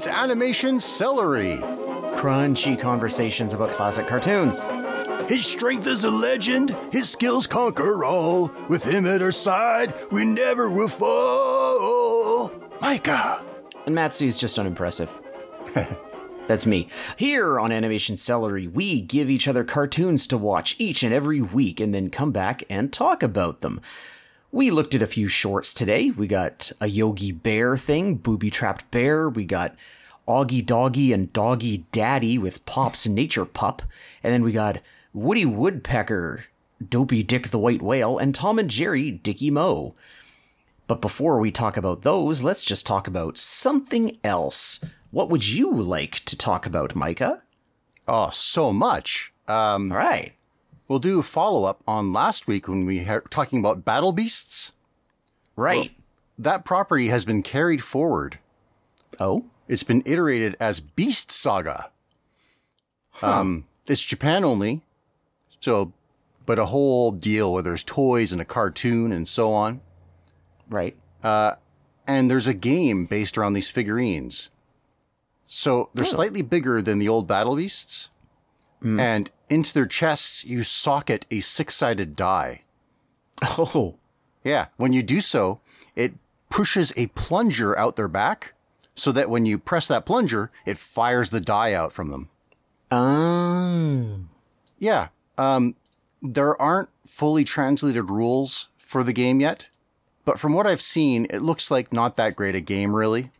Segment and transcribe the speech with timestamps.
[0.00, 1.58] it's animation celery.
[2.16, 4.66] Crunchy conversations about classic cartoons.
[5.28, 8.50] His strength is a legend, his skills conquer all.
[8.70, 12.50] With him at our side, we never will fall.
[12.80, 13.44] Micah.
[13.84, 15.20] And Matsu's just unimpressive.
[16.46, 16.88] That's me.
[17.18, 21.78] Here on Animation Celery, we give each other cartoons to watch each and every week
[21.78, 23.82] and then come back and talk about them.
[24.52, 26.10] We looked at a few shorts today.
[26.10, 29.28] We got a Yogi Bear thing, Booby Trapped Bear.
[29.28, 29.76] We got
[30.26, 33.82] Augie Doggy and Doggy Daddy with Pop's Nature Pup.
[34.24, 34.80] And then we got
[35.12, 36.46] Woody Woodpecker,
[36.86, 39.94] Dopey Dick the White Whale, and Tom and Jerry, Dicky Moe.
[40.88, 44.84] But before we talk about those, let's just talk about something else.
[45.12, 47.42] What would you like to talk about, Micah?
[48.08, 49.32] Oh, so much.
[49.46, 50.32] Um, All right.
[50.90, 54.72] We'll do a follow up on last week when we were talking about Battle Beasts.
[55.54, 55.92] Right.
[56.36, 58.40] That property has been carried forward.
[59.20, 59.44] oh?
[59.68, 61.90] It's been iterated as Beast Saga.
[63.22, 64.82] Um, it's Japan only,
[65.60, 65.92] so,
[66.44, 69.80] but a whole deal where there's toys and a cartoon and so on.
[70.70, 70.96] Right.
[71.22, 71.54] Uh,
[72.08, 74.50] and there's a game based around these figurines.
[75.46, 76.08] So they're Oh.
[76.08, 78.10] slightly bigger than the old Battle Beasts.
[78.82, 82.62] And into their chests, you socket a six sided die.
[83.42, 83.96] Oh.
[84.42, 84.66] Yeah.
[84.76, 85.60] When you do so,
[85.94, 86.14] it
[86.48, 88.54] pushes a plunger out their back
[88.94, 92.28] so that when you press that plunger, it fires the die out from them.
[92.90, 94.30] Um.
[94.78, 95.08] Yeah.
[95.38, 95.76] Um,
[96.22, 99.68] there aren't fully translated rules for the game yet,
[100.24, 103.30] but from what I've seen, it looks like not that great a game, really.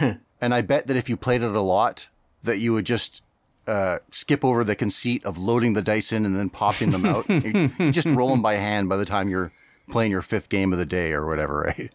[0.00, 2.08] and I bet that if you played it a lot,
[2.42, 3.22] that you would just
[3.66, 7.28] uh, skip over the conceit of loading the dice in and then popping them out.
[7.28, 9.52] you, you just roll them by hand by the time you're
[9.88, 11.92] playing your fifth game of the day or whatever, right?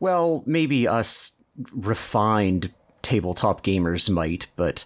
[0.00, 1.42] Well, maybe us
[1.72, 4.84] refined tabletop gamers might, but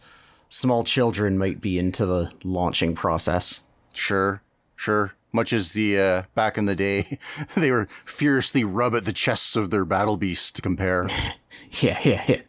[0.49, 3.63] small children might be into the launching process.
[3.95, 4.43] Sure,
[4.77, 5.15] sure.
[5.35, 7.19] Much as the uh, back in the day,
[7.57, 11.09] they were furiously rub at the chests of their battle beasts to compare.
[11.81, 12.43] Yeah, yeah, yeah.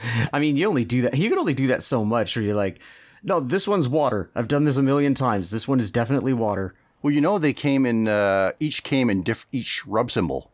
[0.32, 1.16] I mean, you only do that.
[1.16, 2.80] You can only do that so much, where you're like,
[3.22, 4.30] no, this one's water.
[4.34, 5.50] I've done this a million times.
[5.50, 6.74] This one is definitely water.
[7.02, 8.08] Well, you know they came in.
[8.08, 10.50] Uh, each came in diff- each rub symbol.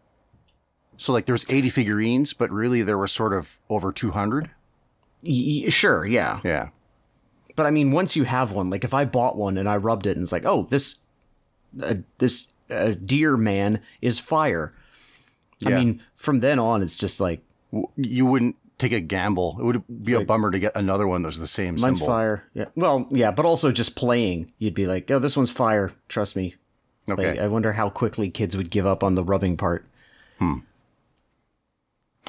[0.97, 4.51] So like there's 80 figurines, but really there were sort of over 200.
[5.25, 6.41] Y- y- sure, yeah.
[6.45, 6.69] Yeah.
[7.57, 10.07] But I mean, once you have one, like if I bought one and I rubbed
[10.07, 10.99] it and it's like, oh, this,
[11.83, 14.73] uh, this uh, deer man is fire.
[15.65, 17.41] I mean, from then on, it's just like
[17.97, 19.57] You wouldn't take a gamble.
[19.61, 22.07] It would be a bummer to get another one that's the same mine's symbol.
[22.07, 22.45] fire.
[22.55, 22.67] Yeah.
[22.75, 25.93] Well, yeah, but also just playing, you'd be like, oh, this one's fire.
[26.09, 26.55] Trust me.
[27.09, 27.33] Okay.
[27.33, 29.87] Like, I wonder how quickly kids would give up on the rubbing part.
[30.39, 30.59] Hmm.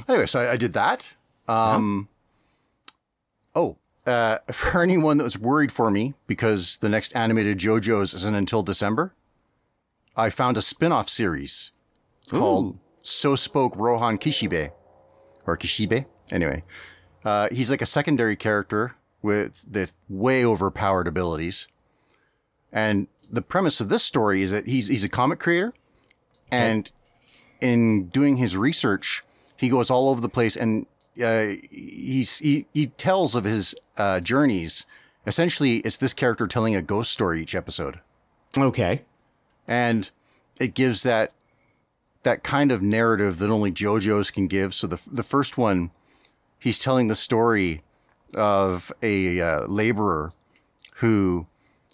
[0.07, 1.15] Anyway, so I, I did that.
[1.47, 2.09] Um,
[3.55, 8.35] Oh, uh, for anyone that was worried for me because the next animated JoJo's isn't
[8.35, 9.13] until December,
[10.15, 11.71] I found a spin-off series
[12.29, 14.71] called So Spoke Rohan Kishibe
[15.45, 16.05] or Kishibe.
[16.31, 16.63] Anyway,
[17.23, 21.67] uh, he's like a secondary character with the way overpowered abilities.
[22.71, 25.73] And the premise of this story is that he's he's a comic creator,
[26.51, 26.91] and
[27.61, 29.23] in doing his research,
[29.57, 30.85] he goes all over the place and
[31.23, 34.85] uh, he's he, he tells of his uh, journeys.
[35.25, 37.99] Essentially, it's this character telling a ghost story each episode,
[38.57, 39.01] Okay.
[39.67, 40.11] and
[40.59, 41.31] it gives that
[42.23, 44.75] that kind of narrative that only JoJo's can give.
[44.75, 45.89] So the the first one,
[46.59, 47.83] he's telling the story
[48.35, 50.33] of a uh, laborer
[50.95, 51.47] who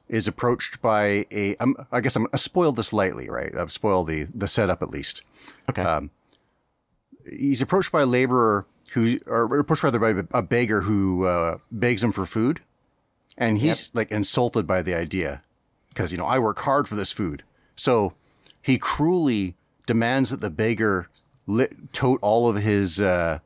[0.08, 1.56] is approached by a.
[1.60, 3.56] I'm, I guess I'm I spoiled this lightly, right?
[3.56, 5.22] I've spoiled the the setup at least.
[5.70, 6.10] Okay.
[7.30, 12.04] he's approached by a laborer who, or approached rather by a beggar who uh, begs
[12.04, 12.60] him for food,
[13.38, 15.42] and he's like insulted by the idea
[15.90, 17.44] because you know I work hard for this food.
[17.76, 18.14] So
[18.62, 19.56] he cruelly
[19.88, 21.10] demands that the beggar
[21.92, 23.40] tote all of his uh,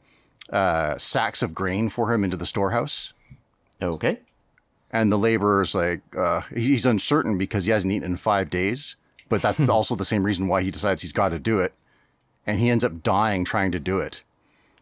[0.52, 3.14] uh, sacks of grain for him into the storehouse.
[3.82, 4.20] okay.
[4.92, 8.96] And the laborer's like, uh, he's uncertain because he hasn't eaten in five days,
[9.28, 11.74] but that's also the same reason why he decides he's got to do it.
[12.48, 14.24] And he ends up dying trying to do it.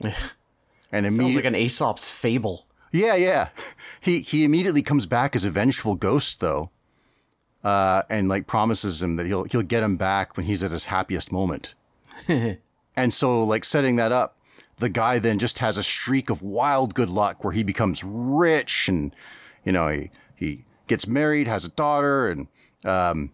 [0.01, 2.67] And Sounds immediately, like an Aesop's fable.
[2.91, 3.49] yeah, yeah.
[3.99, 6.69] He he immediately comes back as a vengeful ghost though,
[7.63, 10.85] uh, and like promises him that he'll he'll get him back when he's at his
[10.85, 11.73] happiest moment.
[12.27, 14.37] and so, like setting that up,
[14.77, 18.87] the guy then just has a streak of wild good luck where he becomes rich,
[18.87, 19.15] and
[19.63, 22.47] you know he he gets married, has a daughter, and
[22.85, 23.31] um,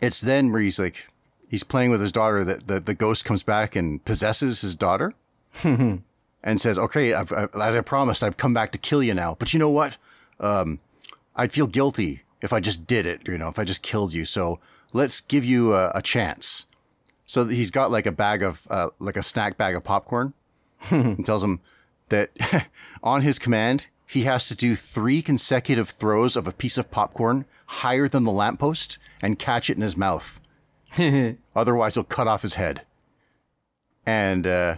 [0.00, 1.06] it's then where he's like
[1.48, 5.14] he's playing with his daughter that the the ghost comes back and possesses his daughter
[5.62, 6.02] and
[6.56, 9.36] says, "Okay, I've, I, as I promised, I've come back to kill you now.
[9.38, 9.96] But you know what?
[10.40, 10.80] Um,
[11.34, 13.26] I'd feel guilty if I just did it.
[13.26, 14.24] You know, if I just killed you.
[14.24, 14.58] So
[14.92, 16.65] let's give you a, a chance."
[17.26, 20.32] So he's got like a bag of uh, like a snack bag of popcorn,
[20.90, 21.60] and tells him
[22.08, 22.30] that
[23.02, 27.44] on his command he has to do three consecutive throws of a piece of popcorn
[27.66, 30.40] higher than the lamppost and catch it in his mouth.
[31.56, 32.82] Otherwise, he'll cut off his head.
[34.06, 34.76] And uh,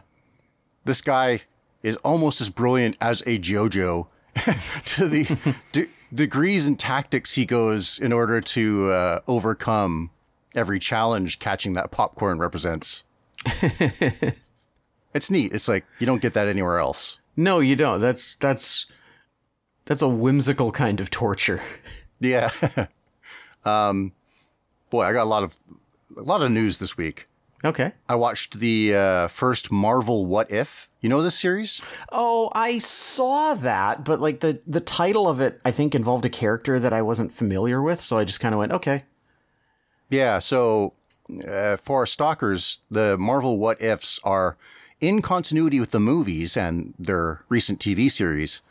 [0.87, 1.43] this guy
[1.83, 4.07] is almost as brilliant as a JoJo
[4.87, 10.11] to the de- degrees and tactics he goes in order to uh, overcome
[10.59, 13.05] every challenge catching that popcorn represents.
[15.15, 15.53] it's neat.
[15.53, 17.21] It's like you don't get that anywhere else.
[17.37, 18.01] No, you don't.
[18.01, 18.87] That's that's
[19.85, 21.63] that's a whimsical kind of torture.
[22.21, 22.51] Yeah.
[23.65, 24.11] um,
[24.91, 25.57] boy, I got a lot of
[26.17, 27.29] a lot of news this week.
[27.65, 27.93] Okay.
[28.09, 30.89] I watched the uh, first Marvel What If.
[31.01, 31.81] You know this series?
[32.11, 36.29] Oh, I saw that, but like the the title of it, I think involved a
[36.29, 39.05] character that I wasn't familiar with, so I just kind of went, okay.
[40.11, 40.39] Yeah.
[40.39, 40.95] So
[41.47, 44.57] uh, for stalkers, the Marvel What Ifs are
[45.01, 48.63] in continuity with the movies and their recent TV series,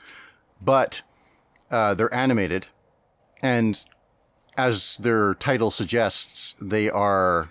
[0.61, 1.01] but
[1.71, 2.67] uh, they're animated,
[3.41, 3.85] and
[4.57, 7.49] as their title suggests, they are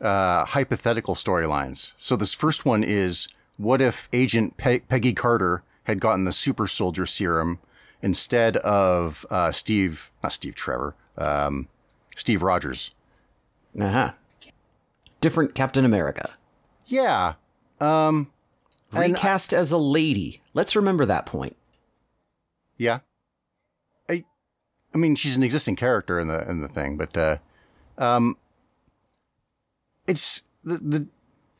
[0.00, 1.92] uh, hypothetical storylines.
[1.96, 6.66] So this first one is what if Agent Pe- Peggy Carter had gotten the super
[6.66, 7.58] soldier serum
[8.02, 11.68] instead of uh, Steve, not Steve Trevor, um,
[12.16, 12.93] Steve Rogers.
[13.78, 14.12] Uh huh.
[15.20, 16.36] Different Captain America.
[16.86, 17.34] Yeah.
[17.80, 18.30] Um,
[18.92, 20.42] Recast as a lady.
[20.52, 21.56] Let's remember that point.
[22.78, 23.00] yeah.
[24.08, 24.24] I,
[24.94, 27.38] I mean, she's an existing character in the in the thing, but uh,
[27.98, 28.36] um,
[30.06, 31.06] it's the the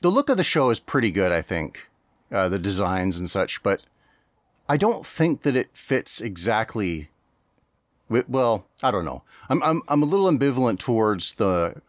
[0.03, 1.33] the look of the show is pretty good.
[1.33, 1.89] I think
[2.31, 3.85] uh, the designs and such, but
[4.69, 7.09] I don't think that it fits exactly.
[8.09, 9.23] With, well, I don't know.
[9.49, 11.81] I'm I'm I'm a little ambivalent towards the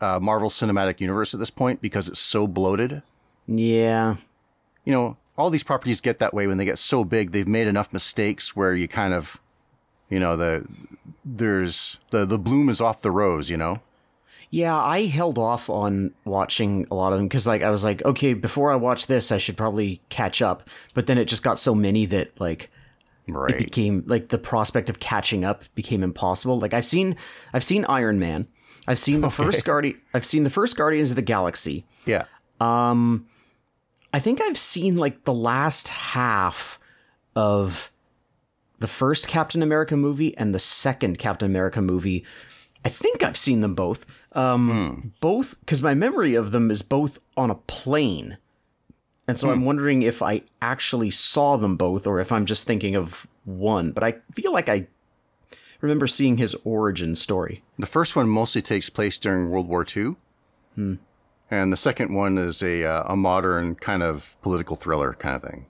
[0.00, 3.02] uh, Marvel Cinematic Universe at this point because it's so bloated.
[3.46, 4.16] Yeah.
[4.84, 7.32] you know, all these properties get that way when they get so big.
[7.32, 9.40] They've made enough mistakes where you kind of,
[10.08, 10.66] you know, the
[11.24, 13.50] there's the the bloom is off the rose.
[13.50, 13.80] You know,
[14.54, 18.04] Yeah, I held off on watching a lot of them because, like, I was like,
[18.04, 20.68] okay, before I watch this, I should probably catch up.
[20.94, 22.70] But then it just got so many that, like,
[23.28, 23.50] right.
[23.50, 26.60] it became like the prospect of catching up became impossible.
[26.60, 27.16] Like, I've seen,
[27.52, 28.46] I've seen Iron Man,
[28.86, 31.84] I've seen the first Guardian, I've seen the first Guardians of the Galaxy.
[32.06, 32.24] yeah,
[32.60, 33.26] Um,
[34.12, 36.78] I think I've seen like the last half
[37.34, 37.90] of
[38.78, 42.24] the first Captain America movie and the second Captain America movie.
[42.84, 44.04] I think I've seen them both.
[44.32, 48.36] Um, Both because my memory of them is both on a plane,
[49.26, 52.94] and so I'm wondering if I actually saw them both or if I'm just thinking
[52.96, 53.92] of one.
[53.92, 54.86] But I feel like I
[55.84, 57.62] remember seeing his origin story.
[57.78, 60.16] the first one mostly takes place during World War II,
[60.76, 65.42] and the second one is a uh, a modern kind of political thriller kind of
[65.42, 65.66] thing.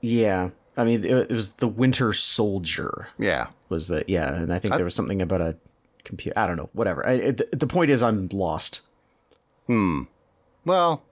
[0.00, 3.08] Yeah, I mean it, it was the Winter Soldier.
[3.18, 5.56] Yeah, was the yeah and i think there was something about a
[6.04, 8.80] computer i don't know whatever I, it, the point is i'm lost
[9.66, 10.04] Hmm.
[10.64, 11.02] well,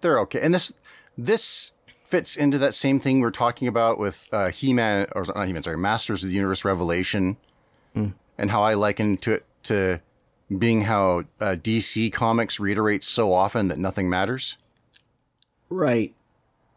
[0.00, 0.72] they're okay, and this
[1.16, 1.70] this
[2.12, 5.52] fits into that same thing we're talking about with uh, He Man or not He
[5.54, 7.38] Man, sorry, Masters of the Universe Revelation,
[8.36, 10.02] and how I liken to it to
[10.58, 14.58] being how uh, DC Comics reiterates so often that nothing matters.
[15.70, 16.14] right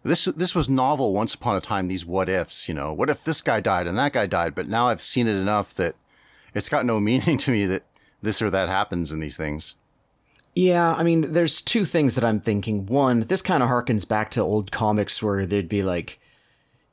[0.03, 1.89] This this was novel once upon a time.
[1.89, 4.55] These what ifs, you know, what if this guy died and that guy died?
[4.55, 5.95] But now I've seen it enough that
[6.53, 7.83] it's got no meaning to me that
[8.21, 9.75] this or that happens in these things.
[10.55, 12.85] Yeah i mean there's two things that i'm thinking.
[12.85, 16.19] One this kind of harkens back to old comics where there'd be like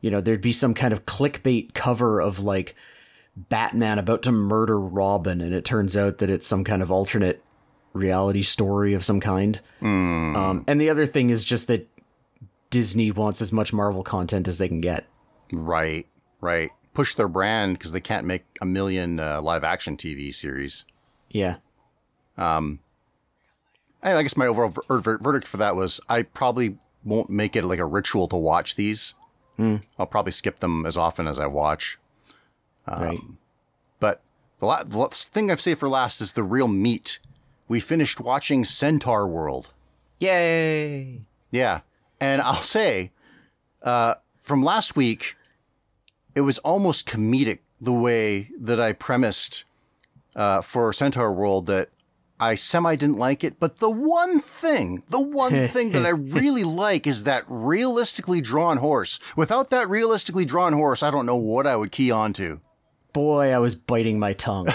[0.00, 2.75] you know there'd be some kind of clickbait cover of like
[3.35, 7.42] batman about to murder robin and it turns out that it's some kind of alternate
[7.92, 9.61] reality story of some kind.
[10.37, 11.88] Um, and the other thing is just that
[12.71, 15.07] disney wants as much marvel content as they can get.
[15.52, 16.07] Right,
[16.40, 16.71] right.
[16.95, 20.85] Push their brand because they can't make a million uh, live action TV series.
[21.31, 21.57] yeah.
[22.37, 22.78] And
[24.02, 27.64] I guess my overall ver- ver- verdict for that was I probably won't make it
[27.64, 29.14] like a ritual to watch these.
[29.97, 31.99] I'll probably skip them as often as I watch.
[32.88, 33.21] right
[34.00, 34.21] But
[34.59, 37.21] the, la- the last thing I've saved for last is the real meat.
[37.68, 39.71] We finished watching Centaur World.
[40.18, 41.21] yay
[41.52, 41.80] Yeah.
[42.21, 43.12] And I'll say,
[43.82, 45.37] uh, from last week,
[46.35, 49.64] it was almost comedic the way that I premised
[50.35, 51.88] uh, for Centaur World that
[52.50, 56.64] I semi didn't like it, but the one thing, the one thing that I really
[56.64, 59.18] like is that realistically drawn horse.
[59.37, 62.61] Without that realistically drawn horse, I don't know what I would key on to.
[63.12, 64.68] Boy, I was biting my tongue.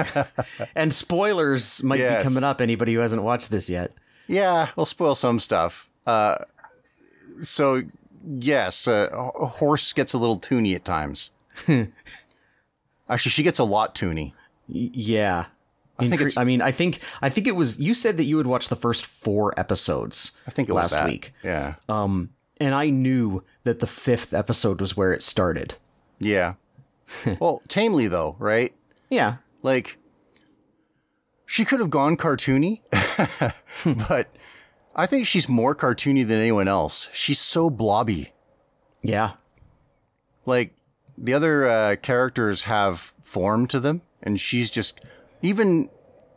[0.74, 2.22] and spoilers might Yes.
[2.22, 2.60] be coming up.
[2.60, 3.92] Anybody who hasn't watched this yet.
[4.26, 5.88] Yeah, we'll spoil some stuff.
[6.06, 6.36] Uh,
[7.42, 7.82] so
[8.40, 11.30] yes, uh, a horse gets a little toony at times.
[13.08, 14.32] Actually, she gets a lot toony.
[14.68, 15.46] Y- yeah.
[15.98, 17.78] I think it's- I mean, I think I think it was.
[17.80, 20.32] You said that you would watch the first four episodes.
[20.46, 21.06] I think it last was that.
[21.06, 25.74] week, Yeah, um, and I knew that the fifth episode was where it started.
[26.20, 26.54] yeah.
[27.40, 28.74] well, tamely though, right?
[29.10, 29.96] Yeah, Like,
[31.46, 32.82] she could have gone cartoony,
[34.08, 34.28] but
[34.94, 37.08] I think she's more cartoony than anyone else.
[37.14, 38.32] She's so blobby.
[39.02, 39.32] yeah,
[40.44, 40.74] Like,
[41.16, 45.00] the other uh, characters have form to them, and she's just,
[45.42, 45.88] even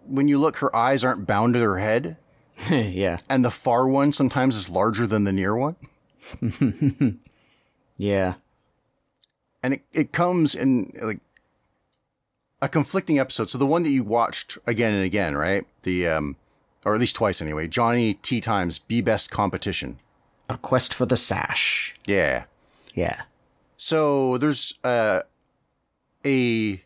[0.05, 2.17] when you look, her eyes aren't bound to her head,
[2.69, 5.75] yeah, and the far one sometimes is larger than the near one.
[7.97, 8.35] yeah.
[9.63, 11.19] and it, it comes in like
[12.61, 13.49] a conflicting episode.
[13.49, 15.65] So the one that you watched again and again, right?
[15.83, 16.35] The um,
[16.85, 17.67] or at least twice anyway.
[17.67, 19.99] Johnny T Times Be Best Competition.
[20.49, 21.93] A quest for the sash.
[22.05, 22.43] Yeah.
[22.93, 23.21] Yeah,
[23.77, 25.21] So there's uh,
[26.25, 26.83] a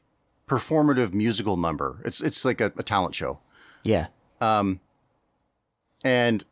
[0.48, 2.02] performative musical number.
[2.06, 3.40] It's it's like a, a talent show,
[3.84, 4.08] yeah,
[4.42, 4.80] Um,
[6.04, 6.44] and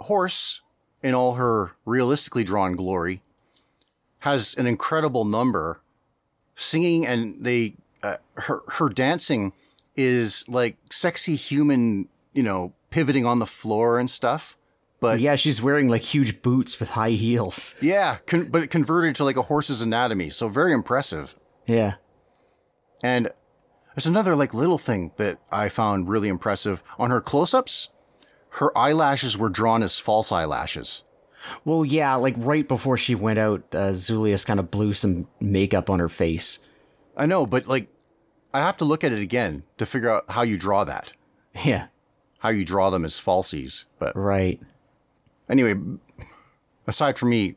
[0.00, 0.60] Horse,
[1.02, 3.22] in all her realistically drawn glory,
[4.20, 5.80] has an incredible number
[6.54, 9.52] singing and they uh, her her dancing
[9.96, 14.56] is like sexy human you know pivoting on the floor and stuff
[15.00, 15.34] but yeah, yeah.
[15.36, 17.74] She's wearing like huge boots with high heels.
[18.26, 21.34] con- but it converted to like a horse's anatomy so very impressive
[21.66, 21.94] Yeah,
[23.02, 23.30] and
[23.94, 27.88] there's another like little thing that i found really impressive on her close-ups
[28.56, 31.04] her eyelashes were drawn as false eyelashes
[31.64, 35.90] Well, yeah, like right before she went out, uh, Zulius kind of blew some makeup
[35.90, 36.58] on her face.
[37.16, 37.88] i know but like
[38.54, 41.12] i have to look at it again to figure out how you draw that
[41.64, 41.86] Yeah,
[42.38, 44.60] how you draw them as falsies but right.
[45.48, 45.74] anyway,
[46.86, 47.56] aside from me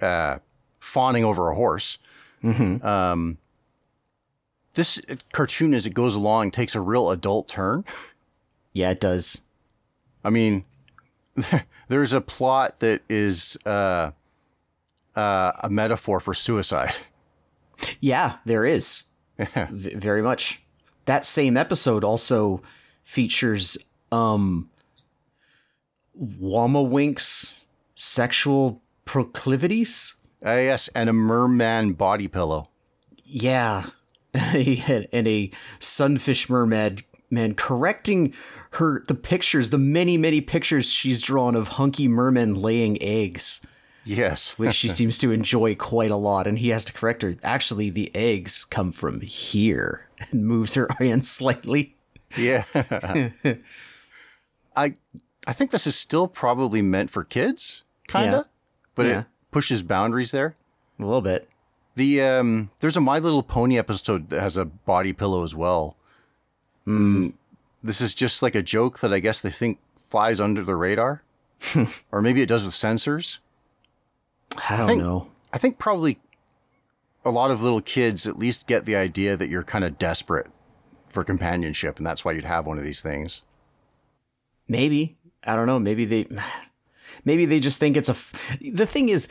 [0.00, 0.38] uh,
[0.80, 1.98] fawning over a horse,
[2.40, 2.76] Hmm.
[2.82, 3.38] um,
[4.74, 5.00] this
[5.32, 7.84] cartoon, as it goes along, takes a real adult turn.
[8.72, 9.42] Yeah, it does.
[10.24, 10.64] I mean,
[11.88, 14.10] there's a plot that is uh,
[15.16, 16.96] uh, a metaphor for suicide.
[18.00, 19.04] Yeah, there is.
[19.70, 20.62] V- very much.
[21.06, 22.62] That same episode also
[23.02, 23.78] features
[24.12, 24.68] um
[26.20, 30.16] Wammawink's sexual proclivities.
[30.44, 32.68] Uh, yes, and a merman body pillow.
[33.24, 33.84] Yeah.
[35.12, 38.32] and a sunfish mermaid man correcting
[38.74, 43.64] her the pictures, the many, many pictures she's drawn of hunky mermen laying eggs.
[44.04, 46.46] Yes, which she seems to enjoy quite a lot.
[46.46, 47.34] And he has to correct her.
[47.42, 51.96] Actually, the eggs come from here and moves her hand slightly.
[52.36, 52.64] yeah.
[54.76, 54.94] I
[55.46, 58.50] I think this is still probably meant for kids, kind of, Yeah.
[58.94, 59.20] but Yeah.
[59.20, 60.54] it pushes boundaries there.
[60.98, 61.48] A little bit.
[61.96, 65.96] The um, there's a My Little Pony episode that has a body pillow as well.
[66.86, 67.34] Mm,
[67.82, 71.22] this is just like a joke that I guess they think flies under the radar,
[72.12, 73.40] or maybe it does with censors.
[74.68, 75.28] I don't think- know.
[75.52, 76.20] I think probably
[77.24, 80.46] a lot of little kids at least get the idea that you're kind of desperate
[81.08, 83.42] for companionship, and that's why you'd have one of these things.
[84.68, 85.16] Maybe.
[85.44, 85.78] I don't know.
[85.80, 86.26] Maybe they.
[87.24, 88.12] Maybe they just think it's a.
[88.12, 89.28] F- the thing is,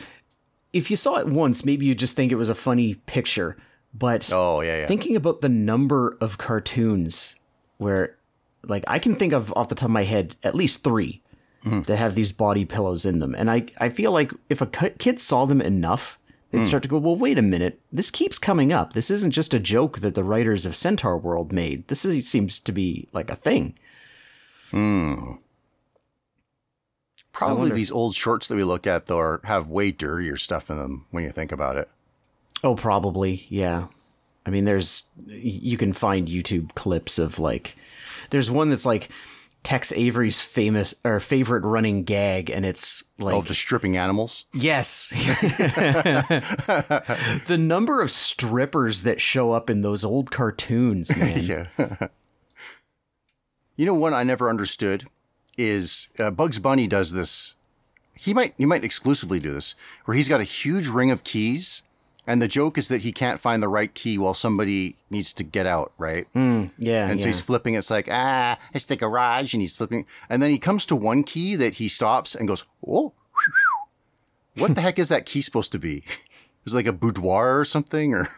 [0.72, 3.56] if you saw it once, maybe you just think it was a funny picture.
[3.92, 4.86] But Oh yeah, yeah.
[4.86, 7.34] thinking about the number of cartoons
[7.78, 8.16] where
[8.62, 11.20] like I can think of off the top of my head at least 3
[11.64, 11.82] mm-hmm.
[11.82, 13.34] that have these body pillows in them.
[13.34, 16.18] And I I feel like if a kid saw them enough
[16.50, 16.66] they'd mm.
[16.66, 17.80] start to go well wait a minute.
[17.90, 18.92] This keeps coming up.
[18.92, 21.88] This isn't just a joke that the writers of Centaur World made.
[21.88, 23.74] This is, seems to be like a thing
[24.70, 25.32] hmm.
[27.32, 30.76] Probably these old shorts that we look at though are, have way dirtier stuff in
[30.78, 31.88] them when you think about it.
[32.64, 33.86] oh probably yeah
[34.44, 37.76] I mean there's you can find YouTube clips of like
[38.30, 39.08] there's one that's like
[39.62, 44.46] Tex Avery's famous or favorite running gag and it's like Of the stripping animals.
[44.54, 45.10] Yes.
[47.46, 51.42] the number of strippers that show up in those old cartoons, man.
[51.44, 51.66] Yeah.
[53.76, 55.04] you know, one I never understood
[55.60, 57.54] is uh, Bugs Bunny does this.
[58.16, 59.74] He might he might exclusively do this,
[60.04, 61.82] where he's got a huge ring of keys,
[62.26, 65.42] And the joke is that he can't find the right key while somebody needs to
[65.44, 66.26] get out, right?
[66.34, 67.32] Yeah, And so yeah.
[67.32, 67.74] he's flipping.
[67.74, 70.04] It's like, ah, it's the garage, and he's flipping.
[70.28, 73.14] And then he comes to one key that he stops and goes, oh,
[74.56, 76.04] what the heck is that key supposed to be?
[76.66, 78.12] Is it like a boudoir or something?
[78.12, 78.28] Or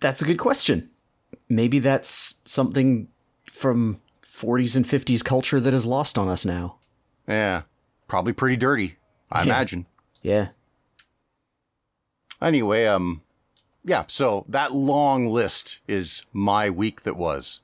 [0.00, 0.90] That's a good question.
[1.48, 3.06] Maybe that's something
[3.50, 4.00] from
[4.40, 6.76] 40s and 50s culture that is lost on us now.
[7.28, 7.62] yeah,
[8.08, 8.96] probably pretty dirty,
[9.30, 9.86] I imagine.
[10.22, 10.48] Yeah.
[12.42, 13.22] Anyway, um,
[13.84, 14.04] yeah.
[14.08, 17.60] So that long list is my week that was.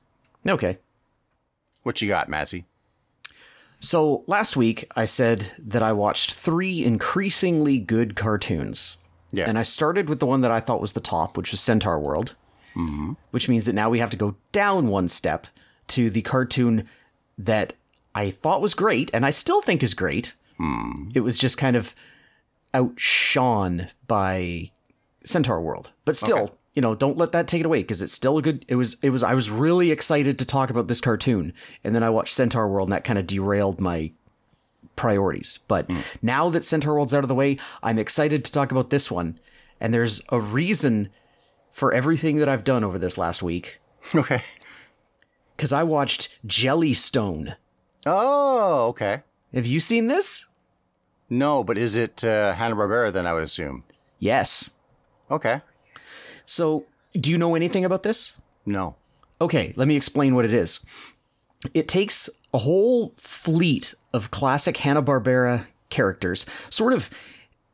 [0.47, 0.77] Okay.
[1.83, 2.65] What you got, Matsy?
[3.79, 8.97] So last week I said that I watched three increasingly good cartoons.
[9.31, 9.47] Yeah.
[9.47, 11.99] And I started with the one that I thought was the top, which was Centaur
[11.99, 12.35] World.
[12.75, 13.13] Mm-hmm.
[13.31, 15.47] Which means that now we have to go down one step
[15.89, 16.87] to the cartoon
[17.37, 17.73] that
[18.15, 20.33] I thought was great, and I still think is great.
[20.57, 21.09] Hmm.
[21.13, 21.93] It was just kind of
[22.73, 24.71] outshone by
[25.23, 25.91] Centaur World.
[26.05, 26.53] But still, Okay.
[26.75, 28.97] you know, don't let that take it away because it's still a good it was
[29.01, 31.53] it was I was really excited to talk about this cartoon
[31.83, 34.11] and then I watched Centaur World and that kind of derailed my
[34.95, 35.59] priorities.
[35.67, 35.99] But hmm.
[36.21, 39.39] now that Centaur World's out of the way, I'm excited to talk about this one.
[39.79, 41.09] And there's a reason
[41.71, 43.79] for everything that I've done over this last week
[44.15, 44.41] Okay.
[45.57, 47.55] Cuz I watched Jellystone.
[48.05, 49.23] Oh, okay.
[49.53, 50.45] Have you seen this?
[51.29, 53.11] No, but is it uh, Hanna Barbera?
[53.11, 53.83] Then I would assume.
[54.19, 54.71] Yes.
[55.29, 55.61] Okay.
[56.45, 58.33] So, do you know anything about this?
[58.65, 58.95] No.
[59.41, 60.85] Okay, let me explain what it is.
[61.73, 67.09] It takes a whole fleet of classic Hanna-Barbera characters, sort of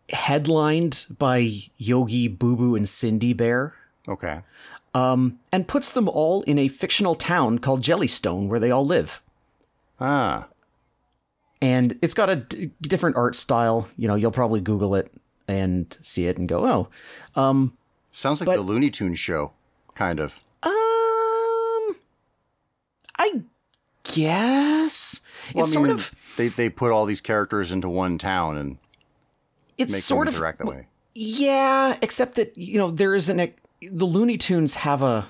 [0.09, 3.73] headlined by Yogi, Boo Boo, and Cindy Bear,
[4.07, 4.41] Okay.
[4.93, 9.21] And puts them all in a fictional town called Jellystone where they all live.
[9.99, 10.47] Ah.
[11.61, 13.87] And it's got a d- different art style.
[13.97, 15.11] You know, you'll probably Google it
[15.47, 16.89] and see it and go,
[17.35, 17.71] oh.
[18.11, 19.53] Sounds like But- the Looney Tunes show,
[19.95, 20.43] kind of.
[20.61, 21.95] Um,
[23.17, 23.41] I
[24.03, 25.21] guess
[25.53, 28.57] Well, it's I mean, sort of they they put all these characters into one town
[28.57, 28.77] and
[29.77, 30.87] it's make sort them of interact that way.
[31.15, 33.51] yeah, except that you know there is an
[33.91, 35.27] the Looney Tunes have a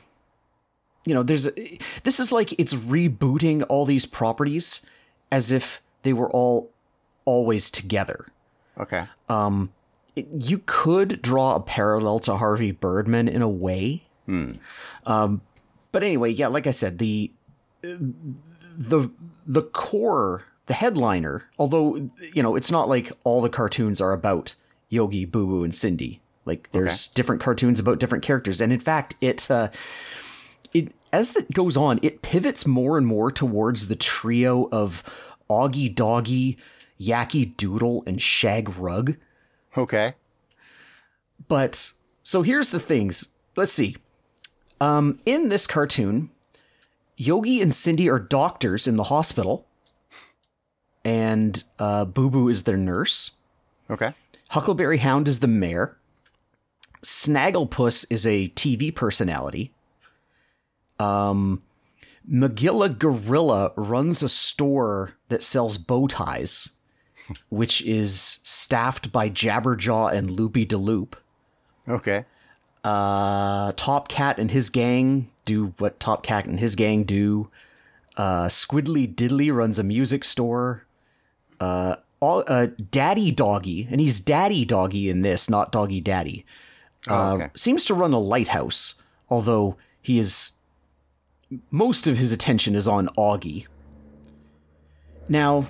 [1.05, 4.85] you know there's a, this is like it's rebooting all these properties
[5.31, 6.71] as if they were all
[7.25, 8.27] always together.
[8.79, 9.05] Okay.
[10.15, 14.03] it- you could draw a parallel to Harvey Birdman in a way.
[14.25, 14.53] Hmm.
[15.05, 15.41] Um,
[15.91, 17.31] but anyway, yeah, like I said, the
[17.81, 19.09] the
[19.45, 24.55] the core, the headliner, although you know, it's not like all the cartoons are about
[24.89, 26.21] Yogi, Boo Boo, and Cindy.
[26.45, 29.69] Like there's different cartoons about different characters, and in fact, it uh,
[30.73, 35.03] it as it goes on, it pivots more and more towards the trio of
[35.49, 36.57] Augie Doggy,
[36.99, 39.15] Yakky Doodle, and Shag Rug.
[39.77, 40.15] Okay.
[41.47, 41.91] But
[42.23, 43.29] so here's the things.
[43.55, 43.95] Let's see.
[44.81, 46.29] Um, in this cartoon,
[47.15, 49.67] Yogi and Cindy are doctors in the hospital,
[51.05, 53.37] and uh, Boo Boo is their nurse.
[53.89, 54.13] Okay.
[54.49, 55.97] Huckleberry Hound is the mayor.
[57.03, 59.71] Snagglepuss is a TV personality.
[60.99, 61.61] Um,
[62.29, 66.71] Magilla Gorilla runs a store that sells bow ties,
[67.49, 71.13] which is staffed by Jabberjaw and Loopy DeLoop.
[71.87, 72.25] Okay.
[72.83, 77.49] Uh, Top Cat and his gang do what Top Cat and his gang do.
[78.15, 80.85] Uh, Squiddly Diddly runs a music store.
[81.59, 86.45] Uh, all, uh, Daddy Doggy, and he's Daddy Doggy in this, not Doggy Daddy.
[87.07, 90.53] Oh, Uh, seems to run a lighthouse, although he is
[91.69, 93.67] most of his attention is on Augie.
[95.29, 95.67] Now,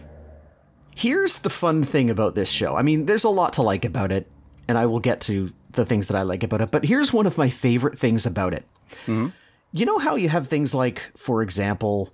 [0.96, 2.76] here's the fun thing about this show.
[2.76, 4.30] I mean, there's a lot to like about it,
[4.68, 7.26] and I will get to the things that I like about it, but here's one
[7.26, 8.66] of my favorite things about it.
[9.08, 12.14] You know how you have things like, for example,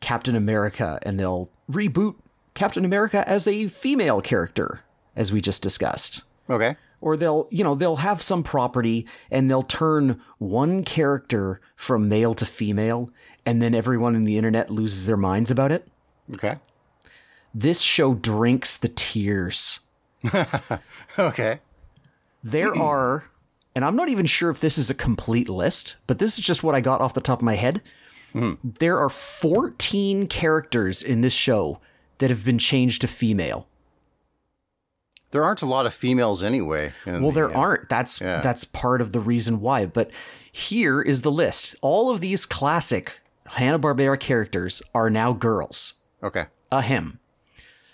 [0.00, 2.14] Captain America, and they'll reboot
[2.54, 4.80] Captain America as a female character,
[5.14, 6.76] as we just discussed Okay.
[7.02, 12.32] Or they'll you know they'll have some property and they'll turn one character from male
[12.32, 13.10] to female
[13.44, 15.86] and then everyone in the internet loses their minds about it.
[16.34, 16.56] Okay.
[17.52, 19.80] this show drinks the tears.
[21.18, 21.58] Okay.
[22.42, 23.24] there are
[23.74, 26.62] and i'm not even sure if this is a complete list but this is just
[26.62, 27.82] what i got off the top of my head.
[28.32, 28.54] Hmm.
[28.64, 31.80] There are 14 characters in this show
[32.16, 33.68] that have been changed to female
[35.32, 36.92] There aren't a lot of females anyway.
[37.06, 37.88] Well, the, there uh, aren't.
[37.88, 39.86] That's that's part of the reason why.
[39.86, 40.10] But
[40.50, 41.74] here is the list.
[41.80, 45.94] All of these classic Hanna Barbera characters are now girls.
[46.22, 46.46] Okay.
[46.70, 47.18] Ahem.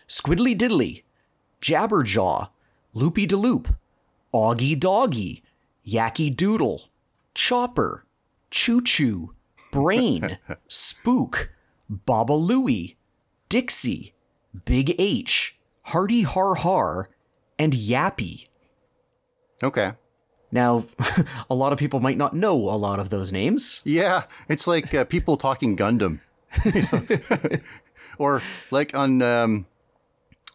[0.08, 1.02] Squiddly Diddly,
[1.60, 2.48] Jabberjaw,
[2.94, 3.74] Loopy DeLoop,
[4.34, 5.42] Augie Doggy,
[5.86, 6.88] Yakky Doodle,
[7.34, 8.04] Chopper,
[8.50, 9.34] Choo Choo,
[9.70, 11.50] Brain, Spook,
[11.90, 12.96] Baba Louie,
[13.48, 14.14] Dixie,
[14.64, 17.10] Big H, Hardy Har Har,
[17.58, 18.44] and Yappy.
[19.62, 19.92] Okay.
[20.50, 20.84] Now,
[21.50, 23.82] a lot of people might not know a lot of those names.
[23.84, 26.20] Yeah, it's like uh, people talking Gundam,
[26.64, 26.82] You
[27.50, 27.58] know?
[28.18, 29.66] or like on um,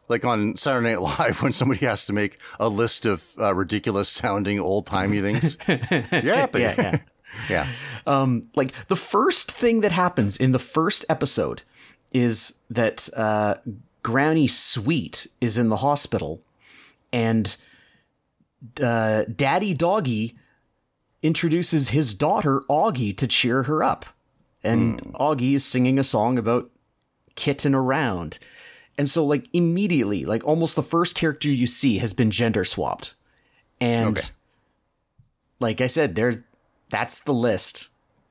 [0.09, 4.09] like on Saturday Night Live when somebody has to make a list of uh, ridiculous
[4.09, 5.57] sounding old timey things.
[5.67, 6.99] yeah, but Yeah,
[7.49, 7.67] yeah.
[8.07, 8.37] yeah.
[8.55, 11.61] like the first thing that happens in the first episode
[12.13, 13.55] is that uh,
[14.01, 16.41] Granny Sweet is in the hospital,
[17.13, 17.55] and
[18.81, 20.35] uh, Daddy Doggy
[21.21, 24.05] introduces his daughter Augie to cheer her up,
[24.63, 26.69] and Augie is singing a song about
[27.35, 28.39] kitten around.
[28.97, 33.15] And so, like, immediately, like, almost the first character you see has been gender swapped.
[33.81, 34.27] And Okay.
[35.59, 36.43] like I said, there
[36.89, 37.89] that's the list.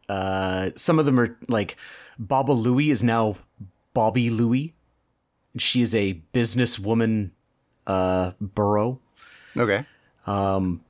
[0.08, 1.76] Uh some of them are like
[2.18, 3.36] Baba Louie is now
[3.94, 4.74] Bobby Louie.
[5.58, 7.30] She is a businesswoman
[7.86, 9.00] uh burro.
[9.56, 9.84] Okay.
[10.26, 10.82] Um,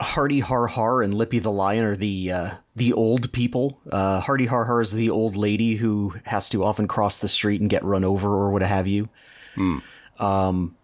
[0.00, 3.78] Hardy Har Har and Lippy the Lion are the uh, the old people.
[3.90, 7.60] Uh, Hardy Har Har is the old lady who has to often cross the street
[7.60, 9.08] and get run over or what have you.
[10.18, 10.76] Um,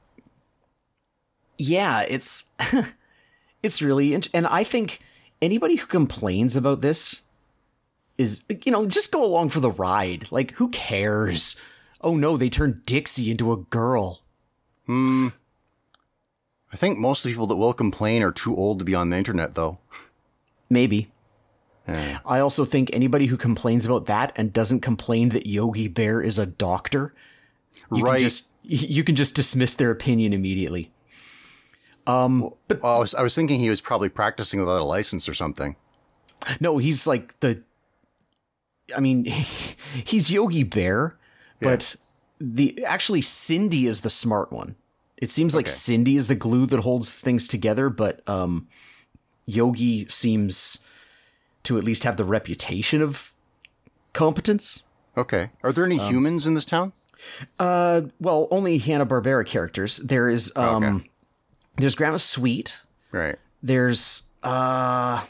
[1.59, 2.53] yeah, it's
[3.63, 5.01] it's really int- and I think
[5.43, 7.23] anybody who complains about this
[8.17, 10.27] is you know just go along for the ride.
[10.31, 11.61] Like who cares?
[12.01, 14.22] Oh no, they turned Dixie into a girl.
[14.93, 15.33] Mm.
[16.73, 19.11] I think most of the people that will complain are too old to be on
[19.11, 19.79] the internet, though.
[20.71, 21.11] Maybe.
[22.25, 26.39] I also think anybody who complains about that and doesn't complain that Yogi Bear is
[26.39, 27.13] a doctor,
[27.93, 28.19] you Right.
[28.19, 30.93] can just you can just dismiss their opinion immediately.
[32.07, 35.35] Um, well, I was I was thinking he was probably practicing without a license or
[35.35, 35.77] something.
[36.61, 37.63] No, he's like the
[38.97, 39.25] I mean,
[40.05, 41.17] he's Yogi Bear,
[41.61, 41.97] but
[42.41, 44.77] the actually Cindy is the smart one.
[45.23, 45.73] It seems like Okay.
[45.73, 48.67] Cindy is the glue that holds things together, but um
[49.47, 50.85] Yogi seems
[51.63, 53.35] to at least have the reputation of
[54.13, 54.85] competence.
[55.17, 55.51] Okay.
[55.63, 56.93] Are there any Um, humans in this town?
[57.59, 59.99] Uh, well, only Hanna Barbera characters.
[59.99, 61.11] There is um, Okay.
[61.77, 62.81] there's Grandma Sweet.
[63.13, 63.37] Right.
[63.63, 65.25] There's uh,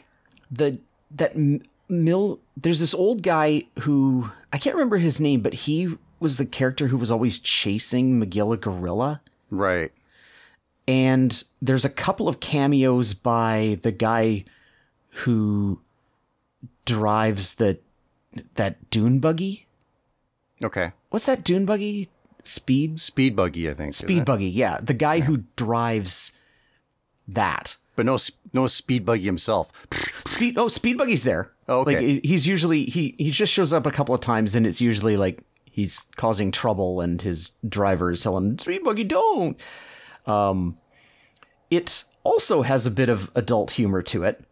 [0.51, 0.79] the
[1.11, 2.41] that M- Mill.
[2.57, 6.87] There's this old guy who I can't remember his name, but he was the character
[6.89, 9.21] who was always chasing Magilla Gorilla.
[9.53, 9.93] Right.
[10.89, 14.45] And there's a couple of cameos by the guy
[15.11, 15.81] who
[16.87, 17.79] drives the
[18.55, 19.67] that dune buggy.
[20.65, 20.93] Okay.
[21.11, 22.09] What's that dune buggy?
[22.45, 23.95] Speed Speed buggy, I think.
[23.95, 26.33] Speed buggy, yeah, the guy who drives
[27.29, 27.77] that.
[27.95, 28.19] but no,
[28.53, 29.71] no speed buggy himself.
[30.27, 31.53] Speed oh, Speed Buggy's there.
[31.69, 32.15] Oh, okay.
[32.15, 35.17] Like he's usually he he just shows up a couple of times and it's usually
[35.17, 39.61] like he's causing trouble and his driver is telling him, Speed Buggy don't.
[40.27, 40.79] Um
[41.71, 44.45] it also has a bit of adult humor to it.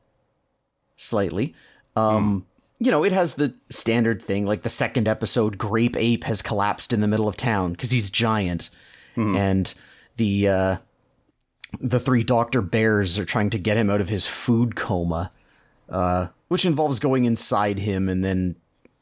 [0.97, 1.55] Slightly.
[1.95, 2.47] Um
[2.83, 6.93] you know, it has the standard thing like the second episode Grape Ape has collapsed
[6.93, 8.71] in the middle of town cuz he's giant.
[9.37, 9.73] And
[10.17, 10.77] the uh
[11.79, 12.63] the three Dr.
[12.63, 15.31] Bears are trying to get him out of his food coma,
[15.89, 18.57] uh, which involves going inside him and then,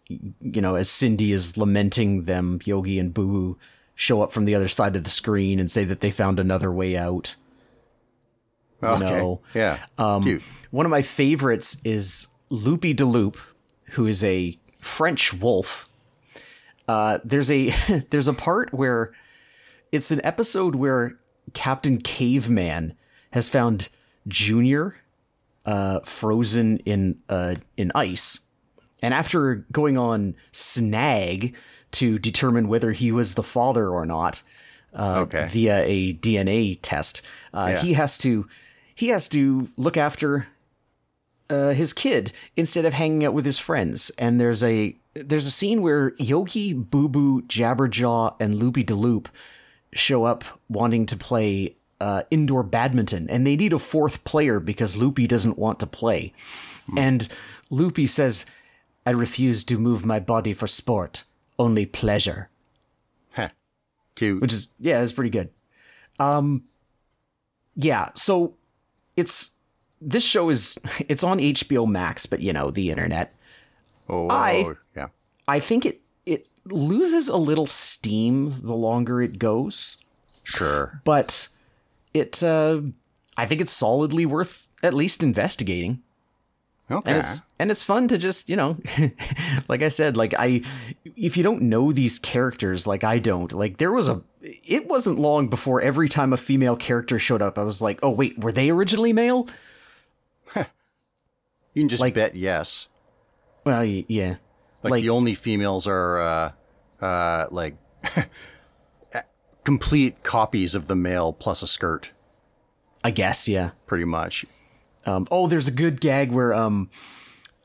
[0.08, 3.58] you know, as Cindy is lamenting them, Yogi and Boo Boo
[3.94, 6.72] show up from the other side of the screen and say that they found another
[6.72, 7.36] way out.
[8.82, 9.04] Okay.
[9.04, 9.78] know, Yeah.
[9.98, 10.42] Um, Cute.
[10.70, 13.36] One of my favorites is Loopy de Loop,
[13.92, 15.88] who is a French wolf.
[16.86, 17.70] Uh, there's a
[18.10, 19.12] there's a part where
[19.92, 21.18] it's an episode where
[21.52, 22.94] Captain Caveman
[23.32, 23.88] has found
[24.26, 24.96] Junior
[25.66, 28.40] uh, frozen in uh, in ice,
[29.02, 31.54] and after going on snag
[31.92, 34.42] to determine whether he was the father or not
[34.94, 35.48] uh, Okay.
[35.50, 37.22] via a DNA test,
[37.54, 37.80] uh, Yeah.
[37.82, 38.46] he has to
[38.94, 40.48] he has to look after
[41.50, 44.10] uh, his kid instead of hanging out with his friends.
[44.18, 49.28] And there's a there's a scene where Yogi, Boo Boo, Jabberjaw, and Loopy de Loop
[49.92, 54.96] show up wanting to play uh, indoor badminton, and they need a fourth player because
[54.96, 56.32] Loopy doesn't want to play.
[56.96, 57.26] And
[57.70, 58.46] Loopy says,
[59.08, 61.24] "I refuse to move my body for sport,
[61.58, 62.48] only pleasure."
[63.34, 63.48] Heh.
[64.14, 64.40] Cute.
[64.42, 65.48] which is yeah, it's pretty good.
[66.18, 66.64] Um,
[67.76, 68.54] yeah, so
[69.16, 69.56] it's
[70.00, 73.32] this show is it's on HBO Max, but you know the internet.
[74.08, 75.08] oh, I- oh, yeah.
[75.46, 79.96] I think it it loses a little steam the longer it goes,
[80.44, 81.00] Sure.
[81.04, 81.48] but
[82.12, 82.82] it uh,
[83.36, 86.02] I think it's solidly worth at least investigating.
[86.90, 87.10] Okay.
[87.10, 88.78] And it's and it's fun to just, you know,
[89.68, 90.62] like I said, like I
[91.04, 95.18] if you don't know these characters like I don't, like there was a it wasn't
[95.18, 98.52] long before every time a female character showed up, I was like, "Oh wait, were
[98.52, 99.46] they originally male?"
[100.56, 100.64] you
[101.82, 102.88] can just like- bet yes.
[103.64, 104.36] Well, yeah.
[104.82, 107.76] Like, Like- the only females are uh, uh, like
[109.64, 112.10] complete copies of the male plus a skirt,
[113.04, 113.70] I guess, yeah.
[113.86, 114.46] pretty much.
[115.06, 116.90] Um, oh, there's a good gag where um,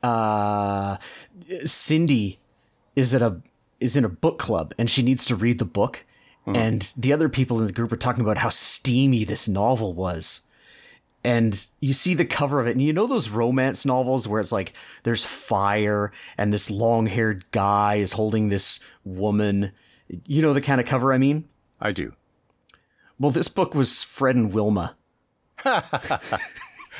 [0.01, 0.97] uh,
[1.65, 2.39] Cindy
[2.95, 3.41] is at a
[3.79, 6.05] is in a book club and she needs to read the book,
[6.45, 10.41] and the other people in the group are talking about how steamy this novel was.
[11.25, 14.51] And you see the cover of it, and you know those romance novels where it's
[14.51, 19.71] like there's fire and this long haired guy is holding this woman.
[20.27, 21.47] You know the kind of cover I mean?
[21.79, 22.13] I do.
[23.19, 24.97] Well, this book was Fred and Wilma.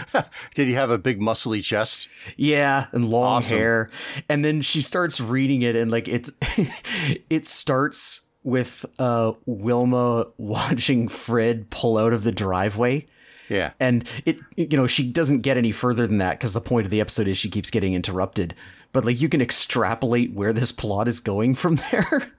[0.56, 2.08] Did he have a big muscly chest?
[2.38, 3.58] Yeah, and long Awesome.
[3.58, 3.90] hair.
[4.30, 6.32] And then she starts reading it and like it's
[7.30, 13.06] it starts with uh Wilma watching Fred pull out of the driveway.
[13.50, 13.72] Yeah.
[13.80, 16.92] And it you know, she doesn't get any further than that because the point of
[16.92, 18.56] the episode is she keeps getting interrupted.
[18.94, 22.32] But like you can extrapolate where this plot is going from there.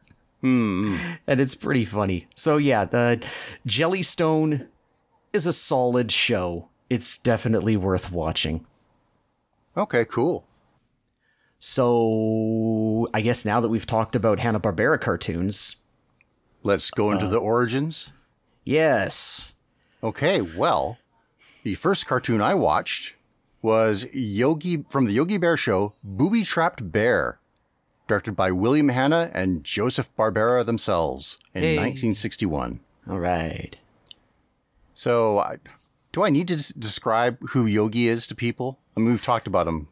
[0.42, 2.26] And it's pretty funny.
[2.34, 3.24] So yeah, the
[3.66, 4.66] Jellystone
[5.32, 6.68] is a solid show.
[6.94, 8.64] It's definitely worth watching.
[9.76, 10.46] Okay, cool.
[11.58, 15.76] So I guess now that we've talked about Hanna Barbera cartoons,
[16.62, 18.10] Let's go into uh, the origins.
[18.64, 19.54] yes,
[20.02, 20.98] Okay, well,
[21.64, 23.14] the first cartoon I watched
[23.62, 27.38] was Yogi from the Yogi Bear show, Booby Trapped Bear,
[28.06, 31.76] directed by William Hanna and Joseph Barbera themselves in Hey.
[31.76, 32.80] 1961.
[33.10, 33.76] all right.
[34.92, 35.56] So, I,
[36.14, 38.78] do I need to describe who Yogi is to people?
[38.96, 39.88] I mean, we've talked about him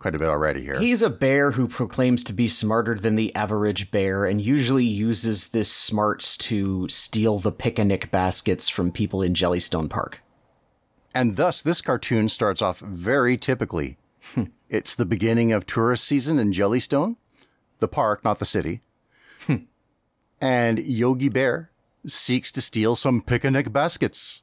[0.00, 0.80] quite a bit already here.
[0.80, 5.50] He's a bear who proclaims to be smarter than the average bear and usually uses
[5.50, 10.22] this smarts to steal the picnic baskets from people in Jellystone Park.
[11.14, 13.96] And thus, this cartoon starts off very typically.
[14.34, 14.44] Hmm.
[14.68, 17.16] it's the beginning of tourist season in Jellystone,
[17.78, 18.82] the park, not the city.
[19.46, 19.56] Hmm.
[20.40, 21.70] and Yogi Bear
[22.06, 24.42] seeks to steal some picnic baskets.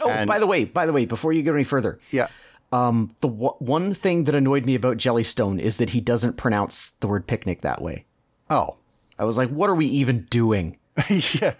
[0.00, 2.28] Oh, And- by the way, by the way, before you go any further, Yeah.
[2.72, 6.90] um, the w- one thing that annoyed me about Jellystone is that he doesn't pronounce
[7.00, 8.04] the word picnic that way.
[8.50, 8.76] Oh.
[9.18, 10.76] I was like, what are we even doing?
[11.40, 11.54] yeah.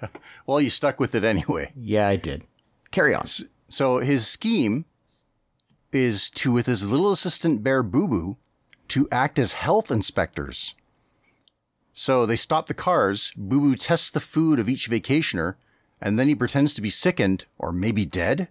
[0.47, 1.73] Well, you stuck with it anyway.
[1.77, 2.42] Yeah, I did.
[2.90, 3.25] Carry on.
[3.68, 4.85] So his scheme
[5.92, 8.37] is to, with his little assistant bear Boo Boo,
[8.88, 10.75] to act as health inspectors.
[11.92, 15.55] So they stop the cars, Boo Boo tests the food of each vacationer,
[16.05, 18.49] and then he pretends to be sickened or maybe dead.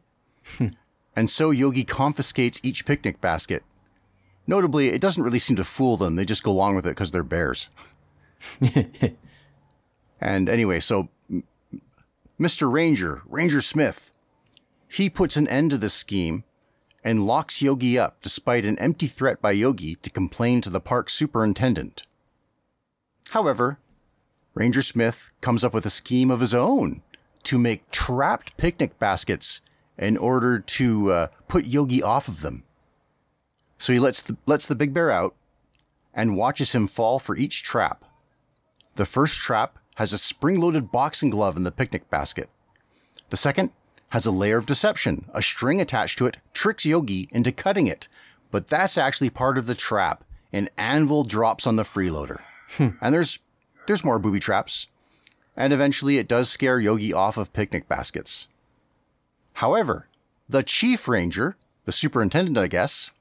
[1.16, 3.64] and so Yogi confiscates each picnic basket.
[4.48, 7.12] Notably, it doesn't really seem to fool them, they just go along with it because
[7.12, 7.70] they're bears.
[10.20, 11.10] and anyway, so
[12.40, 12.70] Mr.
[12.70, 14.12] Ranger, Ranger Smith,
[14.90, 16.44] he puts an end to this scheme
[17.04, 21.08] and locks Yogi up despite an empty threat by Yogi to complain to the park
[21.10, 22.04] superintendent.
[23.30, 23.78] However,
[24.56, 27.04] Ranger Smith comes up with a scheme of his own
[27.44, 29.62] to make trapped picnic baskets
[29.98, 32.64] in order to uh, put Yogi off of them.
[33.78, 35.36] So he lets the, lets the big bear out
[36.14, 38.06] and watches him fall for each trap.
[38.96, 42.50] The first trap has a spring loaded boxing glove in the picnic basket.
[43.30, 43.72] The second
[44.10, 45.26] has a layer of deception.
[45.34, 48.08] A string attached to it tricks Yogi into cutting it,
[48.52, 50.24] but that's actually part of the trap.
[50.52, 52.42] An anvil drops on the freeloader.
[53.02, 53.40] And there's
[53.88, 54.88] there's more booby traps.
[55.56, 58.48] And eventually it does scare Yogi off of picnic baskets.
[59.54, 60.08] However,
[60.50, 63.12] the chief ranger, the superintendent, I guess,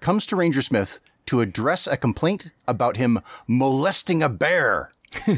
[0.00, 4.90] comes to Ranger Smith to address a complaint about him molesting a bear.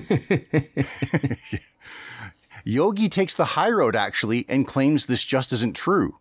[2.64, 6.18] Yogi takes the high road actually and claims this just isn't true.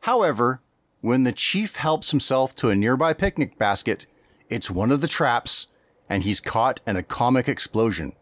[0.00, 0.60] However,
[1.00, 4.06] when the chief helps himself to a nearby picnic basket,
[4.48, 5.66] it's one of the traps
[6.08, 8.12] and he's caught in a comic explosion.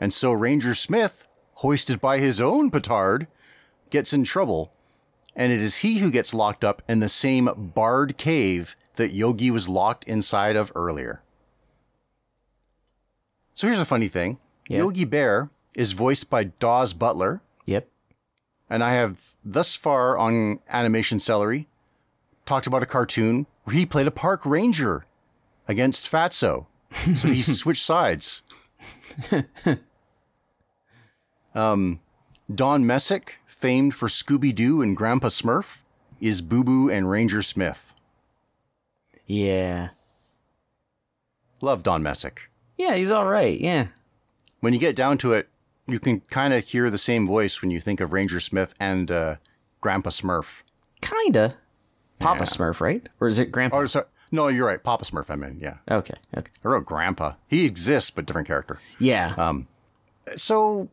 [0.00, 3.26] And so Ranger Smith, hoisted by his own petard,
[3.90, 4.72] gets in trouble,
[5.36, 9.50] and it is he who gets locked up in the same barred cave that Yogi
[9.50, 11.22] was locked inside of earlier.
[13.54, 14.78] So here's a funny thing Yeah.
[14.78, 17.88] Yogi Bear is voiced by Daws Butler, Yep.
[18.68, 21.68] and I have thus far on Animation Celery
[22.46, 25.06] talked about a cartoon where he played a park ranger
[25.66, 26.66] against Fatso.
[27.14, 28.42] So he switched sides.
[31.54, 32.00] um,
[32.52, 35.82] Don Messick famed for Scooby Doo and Grandpa Smurf,
[36.20, 37.94] is Boo Boo and Ranger Smith.
[39.26, 39.90] Yeah.
[41.60, 42.50] Love Don Messick.
[42.76, 43.58] Yeah, he's all right.
[43.58, 43.88] Yeah.
[44.60, 45.48] When you get down to it,
[45.86, 49.10] you can kind of hear the same voice when you think of Ranger Smith and
[49.10, 49.36] uh,
[49.80, 50.62] Grandpa Smurf.
[51.00, 51.56] Kinda.
[52.18, 52.44] Papa Yeah.
[52.46, 53.06] Smurf, right?
[53.20, 53.76] Or is it Grandpa?
[53.76, 54.82] Or sorry, no, you're right.
[54.82, 55.30] Papa Smurf.
[55.30, 55.78] I mean, yeah.
[55.90, 56.14] okay.
[56.36, 56.50] Okay.
[56.64, 57.34] I wrote Grandpa.
[57.48, 58.80] He exists, but different character.
[58.98, 59.34] Yeah.
[59.36, 59.68] Um.
[60.36, 60.88] So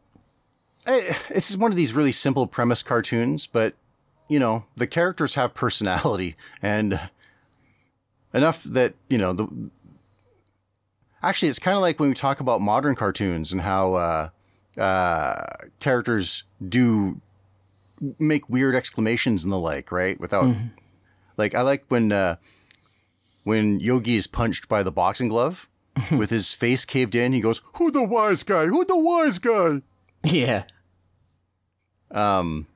[0.88, 3.76] it's one of these really simple premise cartoons, but
[4.28, 7.00] you know the characters have personality and
[8.34, 9.70] enough that you know the.
[11.24, 14.30] Actually, it's kind of like when we talk about modern cartoons and how uh,
[14.80, 15.46] uh,
[15.80, 17.22] characters do
[18.17, 20.20] make weird exclamations and the like, right?
[20.20, 20.56] Without
[21.38, 22.38] like, I like when uh,
[23.43, 25.67] when Yogi is punched by the boxing glove.
[26.12, 28.65] with his face caved in, he goes, "Who the wise guy?
[28.67, 29.82] Who the wise guy?"
[30.23, 30.63] yeah.
[32.10, 32.67] Um.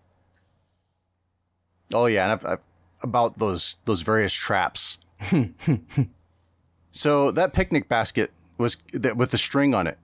[1.94, 2.60] Oh yeah, and I've, I've,
[3.02, 4.98] about those those various traps.
[6.92, 9.98] so that picnic basket was that with the string on it.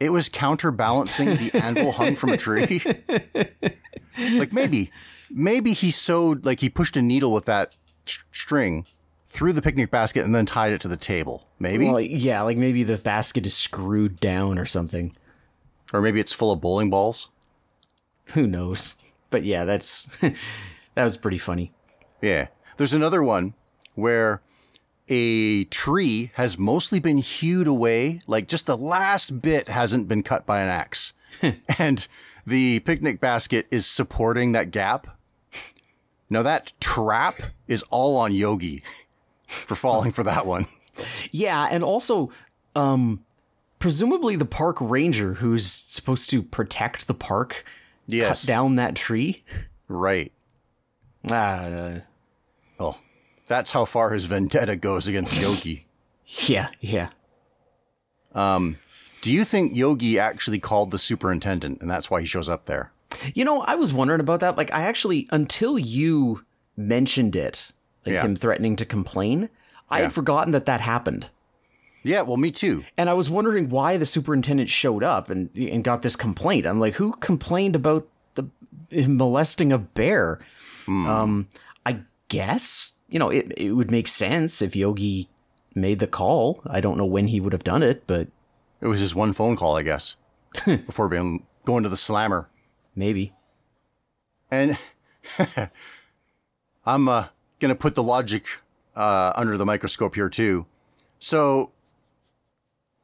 [0.00, 2.80] It was counterbalancing the anvil hung from a tree.
[4.18, 4.92] like maybe,
[5.28, 8.86] maybe he sewed like he pushed a needle with that sh- string
[9.30, 11.46] through the picnic basket and then tied it to the table.
[11.58, 15.14] Maybe, Well, yeah, like maybe the basket is screwed down or something.
[15.92, 17.28] or maybe it's full of bowling balls.
[18.32, 18.96] Who knows?
[19.30, 21.72] But yeah, that's that was pretty funny.
[22.22, 22.48] Yeah.
[22.78, 23.54] There's another one
[23.94, 24.40] where
[25.08, 30.46] a tree has mostly been hewed away, like just the last bit hasn't been cut
[30.46, 31.12] by an axe.
[31.78, 32.06] and
[32.46, 35.06] the picnic basket is supporting that gap.
[36.30, 37.36] Now that trap
[37.66, 38.82] is all on Yogi
[39.48, 40.66] for falling for that one.
[41.30, 42.30] Yeah, and also
[42.76, 43.24] um
[43.80, 47.64] presumably the park ranger who's supposed to protect the park
[48.06, 48.42] Yes.
[48.42, 49.42] cut down that tree.
[49.88, 50.32] Right.
[51.30, 51.98] Ah,
[52.80, 52.98] Oh,
[53.46, 55.86] that's how far his vendetta goes against Yogi.
[56.26, 57.08] yeah, yeah.
[58.34, 58.78] Um,
[59.20, 62.92] Do you think Yogi actually called the superintendent and that's why he shows up there?
[63.34, 64.56] You know, I was wondering about that.
[64.56, 66.44] Like, I actually, until you
[66.76, 67.72] mentioned it,
[68.08, 68.24] like Yeah.
[68.24, 69.48] him threatening to complain,
[69.90, 71.30] I had forgotten that that happened.
[72.04, 72.84] Yeah, well, me too.
[72.96, 76.66] And I was wondering why the superintendent showed up and and got this complaint.
[76.66, 78.44] I'm like, who complained about the
[78.90, 80.38] him molesting a bear?
[80.86, 81.48] Um,
[81.84, 83.52] I guess you know it.
[83.56, 85.28] It would make sense if Yogi
[85.74, 86.62] made the call.
[86.66, 88.28] I don't know when he would have done it, but
[88.80, 90.16] It was his one phone call, I guess,
[90.64, 92.48] before being going to the slammer.
[92.94, 93.32] maybe.
[94.50, 94.78] And
[96.86, 97.26] I'm uh,
[97.60, 98.46] going to put the logic
[98.96, 100.66] uh, under the microscope here too.
[101.18, 101.72] So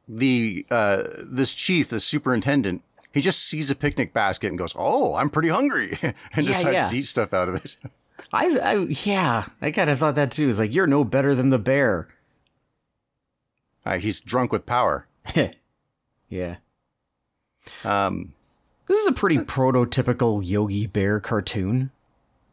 [0.07, 5.15] the uh, this chief, the superintendent, he just sees a picnic basket and goes, "Oh,
[5.15, 6.87] I'm pretty hungry," and Yeah, decides yeah.
[6.89, 7.77] to eat stuff out of it.
[8.33, 10.49] I, I yeah, I kind of thought that too.
[10.49, 12.07] It's like you're no better than the bear.
[13.85, 15.07] Uh, he's drunk with power.
[16.29, 16.55] yeah.
[17.83, 18.33] Um,
[18.87, 21.91] This is a pretty prototypical Yogi Bear cartoon.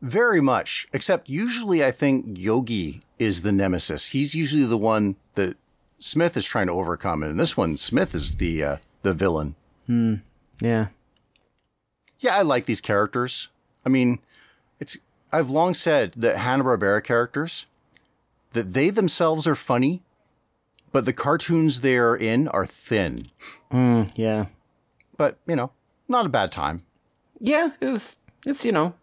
[0.03, 4.09] Very much, except usually I think Yogi is the nemesis.
[4.09, 5.57] He's usually the one that
[6.01, 9.55] Smith is trying to overcome, and in this one, Smith is the uh, the villain.
[10.61, 10.88] Yeah.
[12.19, 13.49] Yeah, I like these characters.
[13.87, 14.19] I mean,
[14.81, 14.99] it's
[15.33, 17.67] I've long said that Hanna Barbera characters
[18.53, 20.03] that they themselves are funny,
[20.93, 23.27] but the cartoons they are in are thin.
[23.73, 24.47] Yeah.
[25.17, 25.71] But you know,
[26.09, 26.83] not a bad time.
[27.38, 28.95] Yeah, it was it's you know.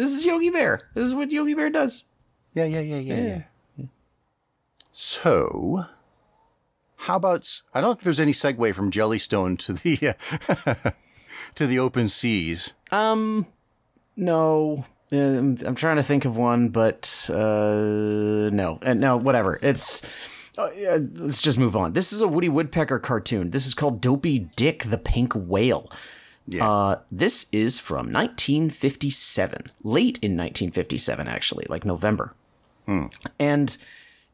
[0.00, 0.88] This is Yogi Bear.
[0.94, 2.06] This is what Yogi Bear does.
[2.54, 3.42] Yeah, yeah, yeah, yeah,
[3.76, 3.84] yeah.
[4.92, 5.84] So,
[6.96, 10.14] how about I don't think there's any segue from Jellystone to the
[10.86, 10.90] uh,
[11.54, 12.72] to the open seas.
[12.90, 13.46] Um
[14.16, 14.86] no.
[15.12, 18.78] Uh, I'm, I'm trying to think of one, but uh no.
[18.80, 19.58] And no, whatever.
[19.60, 20.02] It's
[20.56, 21.92] uh, yeah, let's just move on.
[21.92, 23.50] This is a Woody Woodpecker cartoon.
[23.50, 25.92] This is called Dopey Dick the Pink Whale.
[26.50, 26.68] Yeah.
[26.68, 32.34] Uh, this is from 1957, late in 1957, actually, like November.
[33.38, 33.76] And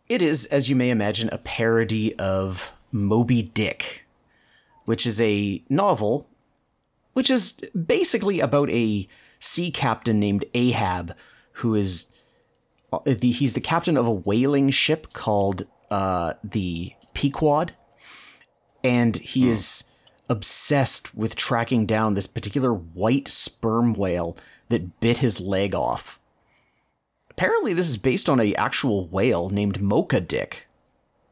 [0.09, 4.07] it is, as you may imagine, a parody of Moby Dick,
[4.87, 6.27] which is a novel,
[7.13, 9.07] which is basically about a
[9.39, 11.15] sea captain named Ahab,
[11.53, 12.13] who is
[12.93, 17.75] uh, the, he's the captain of a whaling ship called uh, the Pequod,
[18.83, 19.85] and he is
[20.29, 24.37] obsessed with tracking down this particular white sperm whale
[24.69, 26.19] that bit his leg off.
[27.31, 30.67] Apparently, this is based on a actual whale named Mocha Dick,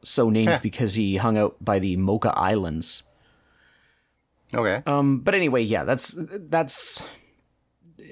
[0.03, 3.03] so named because he hung out by the Mocha Islands.
[4.53, 4.83] okay.
[4.85, 7.03] Um, but anyway, yeah, that's that's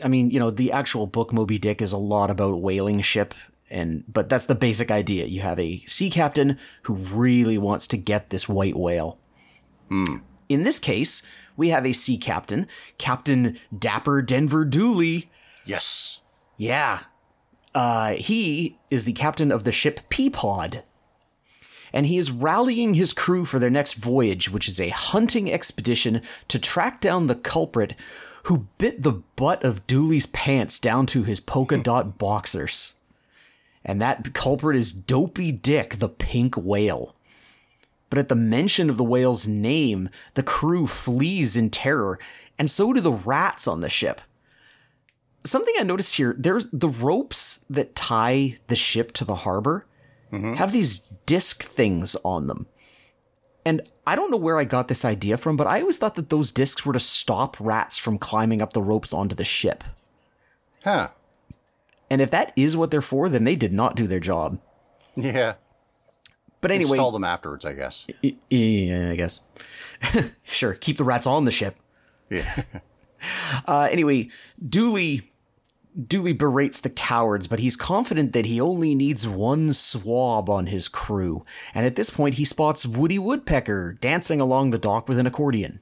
[0.03, 3.35] I mean, you know, the actual book Moby Dick is a lot about whaling ship
[3.73, 5.25] and but that's the basic idea.
[5.25, 9.19] You have a sea captain who really wants to get this white whale.
[10.53, 11.23] In this case,
[11.57, 12.67] we have a sea captain,
[12.99, 15.31] Captain Dapper Denver Dooley.
[15.65, 16.21] Yes.
[16.57, 16.99] Yeah.
[17.73, 20.83] Uh, he is the captain of the ship Peapod.
[21.91, 26.21] And he is rallying his crew for their next voyage, which is a hunting expedition
[26.49, 27.95] to track down the culprit
[28.43, 32.93] who bit the butt of Dooley's pants down to his polka dot boxers.
[33.83, 37.15] And that culprit is Dopey Dick, the pink whale.
[38.13, 42.19] But at the mention of the whale's name, the crew flees in terror,
[42.59, 44.21] and so do the rats on the ship
[45.45, 49.85] something I noticed here, there's the ropes that tie the ship to the harbor
[50.31, 50.53] mm-hmm.
[50.53, 52.67] have these disc things on them.
[53.65, 56.29] And I don't know where I got this idea from, but I always thought that
[56.29, 59.83] those discs were to stop rats from climbing up the ropes onto the ship.
[60.83, 61.09] Huh.
[62.09, 64.59] And if that is what they're for, then they did not do their job.
[65.15, 65.55] Yeah.
[66.63, 68.07] But anyway, Install them afterwards, I guess.
[68.49, 69.41] yeah, I guess.
[70.43, 71.75] sure, keep the rats on the ship.
[72.29, 72.63] Yeah.
[73.65, 74.27] Uh, anyway,
[74.67, 75.31] Dooley
[76.07, 80.87] Dooley berates the cowards, but he's confident that he only needs one swab on his
[80.89, 81.45] crew.
[81.73, 85.79] And at this point, he spots Woody Woodpecker dancing along the dock with an accordion.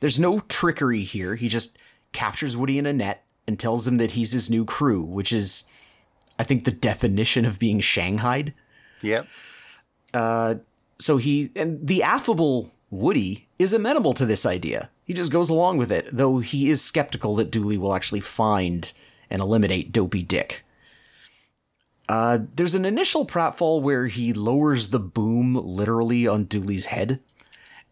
[0.00, 1.36] There's no trickery here.
[1.36, 1.78] He just
[2.12, 5.70] captures Woody in a net and tells him that he's his new crew, which is,
[6.38, 8.52] I think, the definition of being shanghaied.
[9.02, 9.28] yep.
[10.12, 14.90] So he and the affable Woody is amenable to this idea.
[15.04, 18.92] He just goes along with it, though he is skeptical that Dooley will actually find
[19.30, 20.64] and eliminate Dopey Dick.
[22.08, 27.20] Uh, there's an initial pratfall where he lowers the boom literally on Dooley's head,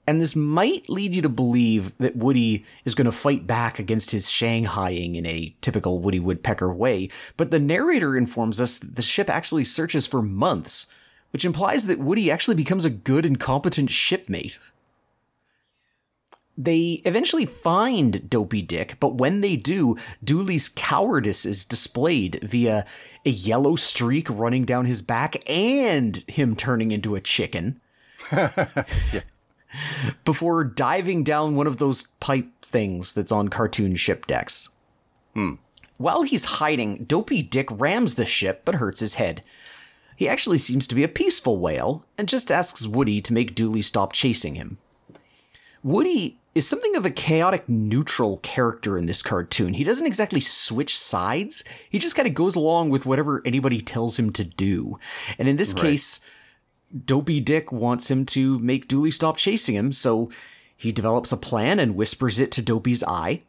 [0.07, 4.12] and this might lead you to believe that Woody is going to fight back against
[4.12, 9.03] his shanghaiing in a typical Woody Woodpecker way, but the narrator informs us that the
[9.03, 10.87] ship actually searches for months,
[11.31, 14.59] which implies that Woody actually becomes a good and competent shipmate.
[16.59, 22.87] They eventually find Dopey Dick, but when they do, Dooley's cowardice is displayed via
[23.27, 27.81] a yellow streak running down his back and him turning into a chicken.
[30.24, 34.70] Before diving down one of those pipe things that's on cartoon ship decks.
[35.35, 35.55] Hmm.
[35.99, 39.43] While he's hiding, Dopey Dick rams the ship but hurts his head.
[40.17, 43.83] He actually seems to be a peaceful whale and just asks Woody to make Dooley
[43.83, 44.79] stop chasing him.
[45.83, 49.75] Woody is something of a chaotic neutral character in this cartoon.
[49.75, 51.62] He doesn't exactly switch sides.
[51.91, 54.99] He just kind of goes along with whatever anybody tells him to do.
[55.39, 56.27] And in this case,
[57.05, 60.31] Dopey Dick wants him to make Dooley stop chasing him, so
[60.75, 63.43] he develops a plan and whispers it to Dopey's eye.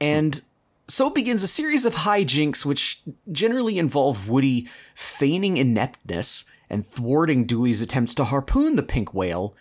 [0.00, 0.40] And
[0.88, 7.82] so begins a series of hijinks which generally involve Woody feigning ineptness and thwarting Dooley's
[7.82, 9.54] attempts to harpoon the pink whale,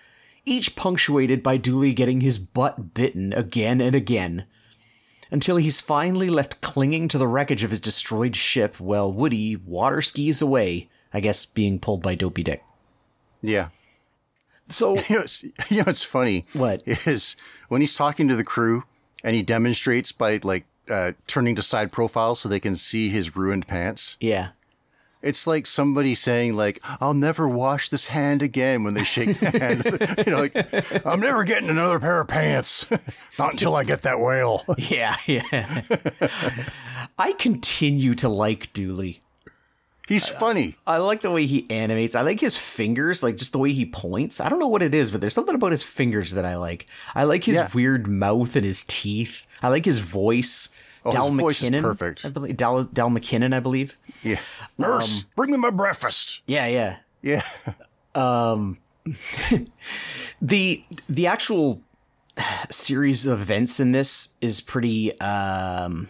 [0.45, 4.45] each punctuated by Dooley getting his butt bitten again and again,
[5.30, 10.01] until he's finally left clinging to the wreckage of his destroyed ship while Woody water
[10.01, 12.63] skis away, I guess being pulled by Dopey Dick.
[13.41, 13.69] Yeah.
[14.69, 16.45] So, You know, it's, you know, it's funny.
[16.53, 16.84] What?
[16.86, 17.36] Is
[17.67, 18.84] when he's talking to the crew
[19.23, 23.35] and he demonstrates by like uh, turning to side profile so they can see his
[23.35, 24.17] ruined pants.
[24.19, 24.49] yeah.
[25.23, 29.49] It's like somebody saying like, "I'll never wash this hand again" when they shake the
[29.59, 29.83] hand.
[30.27, 32.85] you know, like, "I'm never getting another pair of pants,
[33.39, 35.81] not until I get that whale." Yeah, yeah.
[37.17, 39.21] I continue to like Dooley.
[40.08, 40.76] He's funny.
[40.88, 42.16] I like the way he animates.
[42.16, 44.39] I like his fingers, like just the way he points.
[44.39, 46.86] I don't know what it is, but there's something about his fingers that I like.
[47.14, 47.70] I like his Yeah.
[47.74, 49.45] weird mouth and his teeth.
[49.62, 50.70] I like his voice.
[51.03, 52.26] Oh, his voice is McKennon, perfect.
[52.26, 53.97] I believe Dal, Dal McKennon, I believe.
[54.24, 54.39] Yeah.
[54.78, 56.41] Nurse, bring me my breakfast.
[56.47, 56.97] Yeah, yeah.
[57.22, 57.41] Yeah.
[58.16, 58.78] Um
[60.41, 61.82] the the actual
[62.70, 66.08] series of events in this is pretty um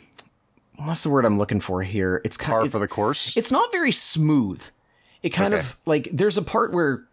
[0.78, 2.22] what's the word I'm looking for here?
[2.24, 3.36] It's kind Par of for the course.
[3.38, 4.64] it's not very smooth.
[5.24, 5.62] It kind Okay.
[5.62, 7.04] of like there's a part where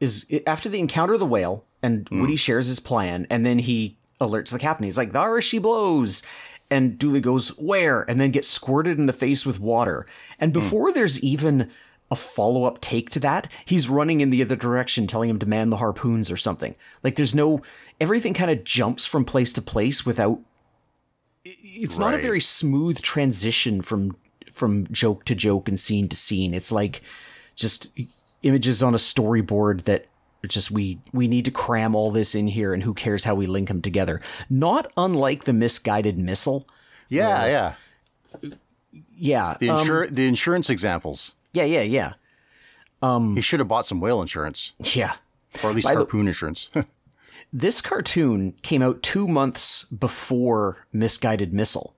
[0.00, 2.20] is after they encounter of the whale and Hmm.
[2.22, 4.84] Woody shares his plan and then he alerts the captain.
[4.84, 6.22] He's like, "There she blows."
[6.70, 10.06] And Dooley goes, "Where?" and then gets squirted in the face with water.
[10.38, 10.60] And Hmm.
[10.60, 11.68] before there's even
[12.12, 15.70] a follow-up take to that, he's running in the other direction telling him to man
[15.70, 16.74] the harpoons or something.
[17.04, 17.60] Like there's no
[18.00, 20.40] everything kind of jumps from place to place without
[21.44, 24.16] it's not a very smooth transition from
[24.52, 26.52] from joke to joke and scene to scene.
[26.54, 27.00] It's like
[27.56, 27.90] just
[28.42, 30.06] images on a storyboard that
[30.48, 33.46] just we we need to cram all this in here and who cares how we
[33.46, 34.20] link them together.
[34.48, 36.66] Not unlike the misguided missile
[37.08, 37.46] Yeah,
[38.42, 38.50] yeah.
[39.16, 39.56] Yeah.
[39.60, 41.34] The um, the insurance examples.
[41.52, 42.12] yeah, yeah, yeah.
[43.34, 45.14] He should have bought some whale insurance, Yeah.
[45.64, 46.68] or at least By the- harpoon insurance.
[47.52, 51.96] This cartoon came out two months before Misguided Missile,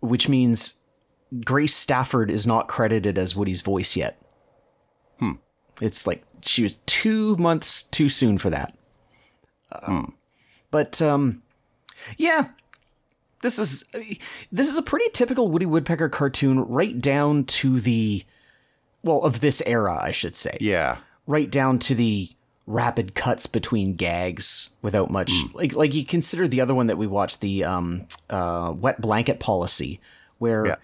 [0.00, 0.80] which means
[1.44, 4.20] Grace Stafford is not credited as Woody's voice yet.
[5.80, 8.76] It's like she was two months too soon for that.
[9.70, 10.16] Um,
[10.70, 11.42] But um,
[12.16, 12.48] yeah,
[13.42, 13.84] this is
[14.50, 18.24] this is a pretty typical Woody Woodpecker cartoon, right down to the
[19.02, 22.30] well of this era, I should say yeah, right down to the
[22.70, 27.06] rapid cuts between gags without much like like you consider the other one that we
[27.06, 29.98] watched the um uh wet blanket policy
[30.36, 30.76] where Yeah.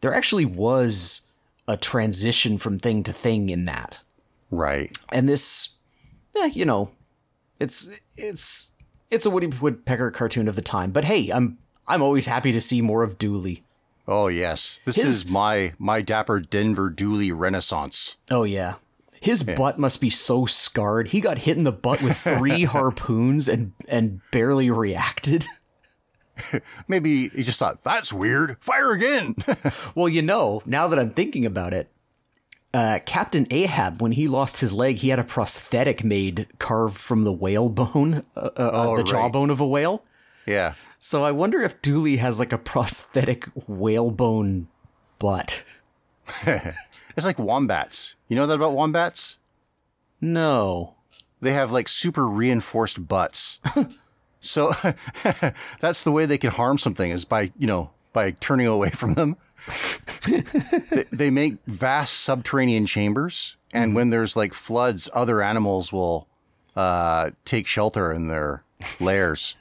[0.00, 1.30] there actually was
[1.68, 4.02] a transition from thing to thing in that
[4.50, 4.90] right.
[5.12, 5.76] and this
[6.34, 6.90] eh, you know
[7.60, 8.72] it's it's
[9.08, 12.60] it's a woody woodpecker cartoon of the time but hey i'm i'm always happy to
[12.60, 13.62] see more of dooley
[14.08, 18.16] Oh yes, this His- is my my dapper Denver Dooley renaissance.
[18.28, 18.74] Oh yeah.
[19.20, 21.08] His butt must be so scarred.
[21.08, 25.46] He got hit in the butt with three harpoons and and barely reacted.
[26.88, 28.56] Maybe he just thought that's weird.
[28.60, 29.34] Fire again.
[29.94, 31.90] Well, you know, now that I'm thinking about it,
[32.72, 37.24] uh, Captain Ahab, when he lost his leg, he had a prosthetic made carved from
[37.24, 39.10] the whale bone, uh, uh, Oh, the right.
[39.10, 40.02] jawbone of a whale.
[40.46, 40.74] yeah.
[41.02, 44.68] So I wonder if Dooley has like a prosthetic whalebone
[45.18, 45.64] butt.
[47.20, 48.14] It's like wombats.
[48.28, 49.36] You know that about wombats?
[50.22, 50.94] No.
[51.42, 53.60] They have like super reinforced butts.
[54.40, 54.72] so
[55.80, 59.14] that's the way they can harm something is by, you know, by turning away from
[59.14, 59.36] them.
[60.26, 66.26] they, they make vast subterranean chambers, and when there's like floods, other animals will
[66.74, 68.64] uh, take shelter in their
[68.98, 69.56] lairs.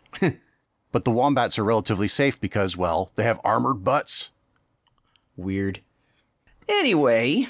[0.93, 4.31] but the wombats are relatively safe because, well, they have armored butts.
[5.35, 5.81] Weird.
[6.69, 7.47] Anyway,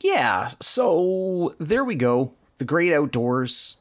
[0.00, 2.32] yeah, so there we go.
[2.58, 3.78] The great outdoors.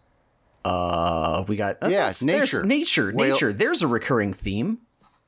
[0.64, 2.64] Uh we got uh, Yeah, nature.
[2.64, 3.51] Nature, Whale- nature.
[3.51, 4.80] There's a recurring theme.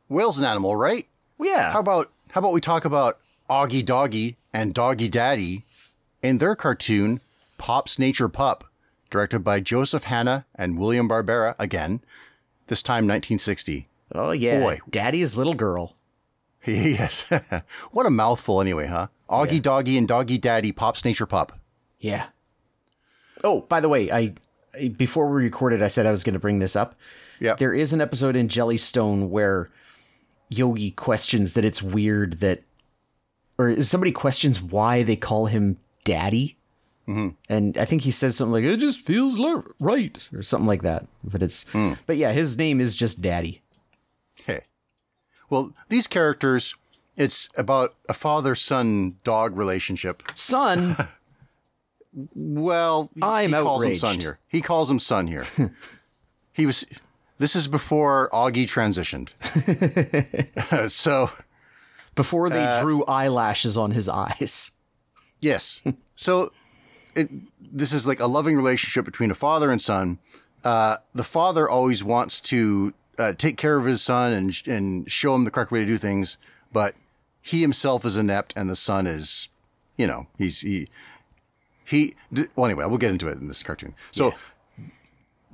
[0.07, 1.07] Whale's an animal, right?
[1.41, 1.71] Yeah.
[1.73, 3.17] How about how about we talk about
[3.49, 5.63] Augie Doggy and Doggy Daddy
[6.21, 7.19] in their cartoon
[7.57, 8.63] Pop's Nature Pup,
[9.09, 12.01] directed by Joseph Hanna and William Barbera again,
[12.67, 13.87] this time 1960.
[14.13, 14.59] oh yeah.
[14.59, 14.79] boy.
[14.89, 15.95] Daddy's little girl.
[16.71, 17.25] yes.
[17.91, 19.07] what a mouthful anyway, huh?
[19.29, 21.59] Augie Doggy and Doggy Daddy Pop's Nature Pup.
[21.99, 22.27] Yeah.
[23.43, 24.33] Oh, by the way, I
[24.79, 26.95] I- before we recorded I said I was going to bring this up.
[27.39, 27.55] Yeah.
[27.55, 29.69] There is an episode in Jellystone where
[30.49, 32.63] Yogi questions that it's weird that,
[33.57, 36.57] or somebody questions why they call him Daddy.
[37.07, 37.29] Mm-hmm.
[37.49, 39.39] And I think he says something like, it just feels
[39.79, 41.05] right, or something like that.
[41.23, 41.93] But it's, hmm.
[42.07, 43.61] but yeah, his name is just Daddy.
[45.49, 46.75] Well, these characters,
[47.17, 50.23] it's about a father-son dog relationship.
[50.35, 50.95] Son,
[52.33, 54.01] Well, I'm he calls him outraged.
[54.01, 54.39] son here.
[54.47, 55.45] He calls him son here.
[56.53, 56.85] he was.
[57.37, 59.31] This is before Augie transitioned.
[60.89, 61.29] so
[62.15, 64.71] before they drew eyelashes on his eyes.
[65.41, 65.81] yes,
[66.15, 66.51] so
[67.17, 67.29] it,
[67.59, 70.19] this is like a loving relationship between a father and son.
[70.63, 75.35] Uh, the father always wants to uh, take care of his son and and show
[75.35, 76.37] him the correct way to do things,
[76.71, 76.95] but
[77.41, 79.49] he himself is inept, and the son is,
[79.97, 80.87] you know, he's he
[81.85, 82.15] he.
[82.33, 83.93] d- Well, anyway, we'll get into it in this cartoon.
[84.11, 84.33] So.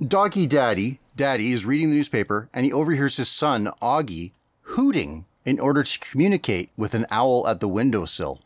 [0.02, 4.32] Doggy Daddy, Daddy is reading the newspaper and he overhears his son, Augie,
[4.62, 8.40] hooting in order to communicate with an owl at the windowsill.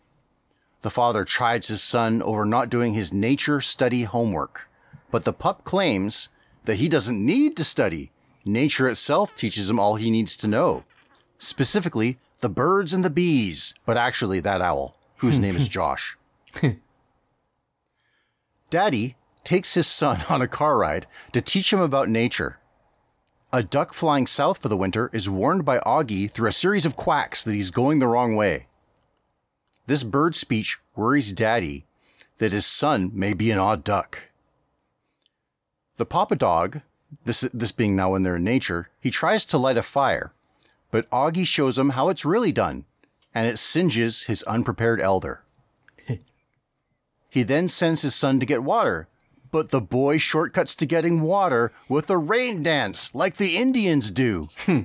[0.82, 4.68] The father chides his son over not doing his nature study homework,
[5.10, 6.28] but the pup claims
[6.66, 8.10] that he doesn't need to study.
[8.48, 10.84] Nature itself teaches him all he needs to know.
[11.36, 16.16] Specifically, the birds and the bees, but actually that owl, whose name is Josh.
[18.70, 22.60] Daddy takes his son on a car ride to teach him about nature.
[23.52, 26.94] A duck flying south for the winter is warned by Augie through a series of
[26.94, 28.68] quacks that he's going the wrong way.
[29.86, 31.84] This bird speech worries Daddy
[32.38, 34.30] that his son may be an odd duck.
[35.96, 36.82] The papa dog,
[37.24, 40.32] this, this being now in nature, he tries to light a fire,
[40.90, 42.84] but Augie shows him how it's really done,
[43.34, 45.42] and it singes his unprepared elder.
[47.28, 49.08] He then sends his son to get water,
[49.50, 54.48] but the boy shortcuts to getting water with a rain dance like the Indians do.
[54.66, 54.80] yeah,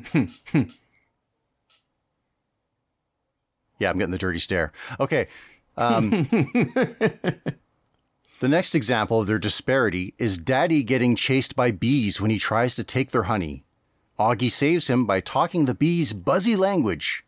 [3.89, 4.73] I'm getting the dirty stare.
[4.99, 5.27] Okay.
[5.77, 6.27] Um,
[8.41, 12.75] the next example of their disparity is Daddy getting chased by bees when he tries
[12.75, 13.63] to take their honey.
[14.17, 17.23] Augie saves him by talking the bee's buzzy language.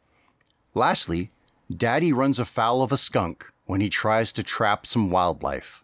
[0.74, 1.30] Lastly,
[1.70, 5.84] Daddy runs afoul of a skunk when he tries to trap some wildlife.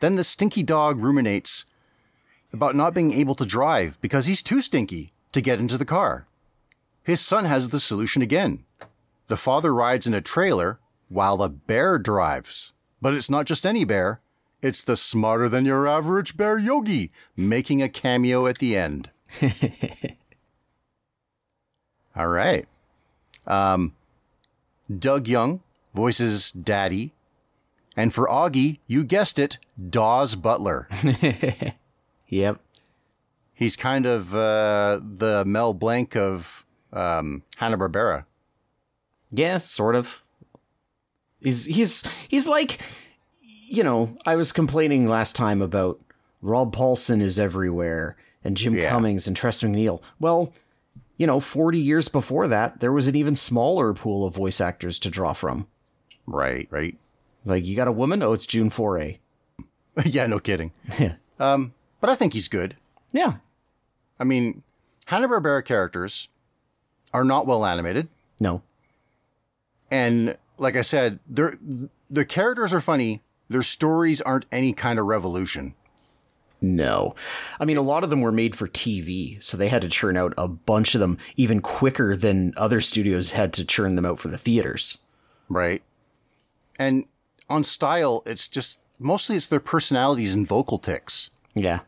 [0.00, 1.66] Then the stinky dog ruminates
[2.54, 6.26] about not being able to drive because he's too stinky to get into the car.
[7.02, 8.64] His son has the solution again.
[9.26, 12.72] The father rides in a trailer while the bear drives.
[13.06, 14.18] But it's not just any bear,
[14.60, 19.10] it's the smarter than your average bear yogi making a cameo at the end.
[22.16, 22.66] All right.
[23.46, 23.94] Um,
[24.90, 25.60] Doug Young
[25.94, 27.12] voices Daddy.
[27.96, 30.88] And for Augie, you guessed it, Daws Butler.
[32.28, 32.60] Yep.
[33.54, 38.24] He's kind of uh, the Mel Blanc of um, Hanna Barbera.
[39.30, 40.24] Yeah, sort of.
[41.40, 42.80] He's he's he's like
[43.40, 46.00] you know, I was complaining last time about
[46.40, 48.90] Rob Paulsen is everywhere and Jim Yeah.
[48.90, 50.00] Cummings and Tress MacNeille.
[50.20, 50.52] Well,
[51.16, 55.00] you know, 40 years before that, there was an even smaller pool of voice actors
[55.00, 55.66] to draw from.
[56.26, 56.96] Right, right.
[57.44, 58.22] Like, you got a woman?
[58.22, 59.18] Oh, it's June Foray.
[60.04, 60.70] yeah, no kidding.
[60.98, 61.14] Yeah.
[61.40, 62.76] Um, but I think he's good.
[63.12, 63.34] Yeah.
[64.20, 64.62] I mean,
[65.06, 66.28] Hanna Barbera characters
[67.12, 68.06] are not well animated,
[68.38, 68.62] No.
[69.90, 71.58] and like I said, they're,
[72.10, 73.22] the characters are funny.
[73.48, 75.74] Their stories aren't any kind of revolution.
[76.60, 77.14] No.
[77.60, 80.16] I mean, a lot of them were made for TV, so they had to churn
[80.16, 84.18] out a bunch of them even quicker than other studios had to churn them out
[84.18, 84.98] for the theaters.
[85.48, 85.82] right?
[86.78, 87.04] And
[87.48, 91.30] on style, it's just mostly it's their personalities and vocal tics.
[91.54, 91.80] Yeah.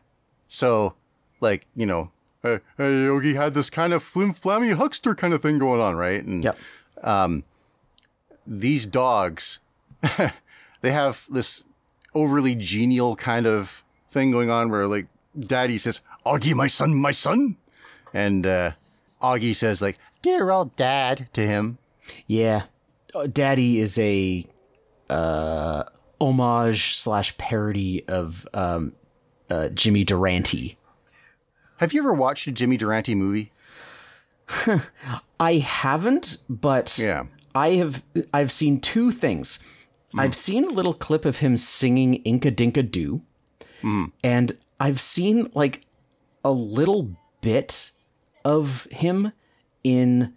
[0.47, 0.95] So,
[1.41, 2.11] like you know,
[2.43, 5.95] hey, hey Yogi had this kind of flim flammy huckster kind of thing going on,
[5.95, 6.23] right?
[6.23, 6.57] And Yep.
[7.03, 7.43] Um,
[8.49, 9.59] these dogs,
[10.81, 11.63] they have this
[12.15, 15.07] overly genial kind of thing going on where like
[15.39, 17.57] Daddy says, "Augie, my son, my son,"
[18.13, 18.71] and uh,
[19.21, 21.77] Augie says like, "Dear old Dad" to him.
[22.27, 22.63] Yeah.
[23.13, 24.45] Uh, Daddy is a
[25.09, 25.83] uh,
[26.19, 28.93] homage slash parody of um,
[29.49, 30.77] uh, Jimmy Durante.
[31.77, 33.51] Have you ever watched a Jimmy Durante movie?
[35.39, 37.25] I haven't, but Yeah.
[37.55, 38.03] I have.
[38.33, 39.59] I've seen two things.
[40.17, 43.21] I've seen a little clip of him singing "Inka Dinka Doo,"
[44.23, 45.81] and I've seen like
[46.43, 47.91] a little bit
[48.43, 49.31] of him
[49.83, 50.33] in.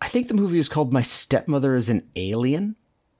[0.00, 2.76] I think the movie was called "My Stepmother is an Alien."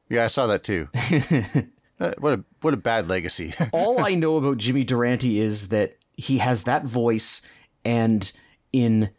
[0.08, 0.88] Yeah, I saw that too.
[1.98, 3.54] Uh, what a what a bad legacy.
[3.72, 7.40] all I know about Jimmy Durante is that he has that voice,
[7.84, 8.30] and
[8.72, 9.10] in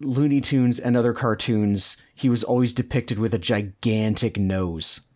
[0.00, 5.08] Looney Tunes and other cartoons, he was always depicted with a gigantic nose.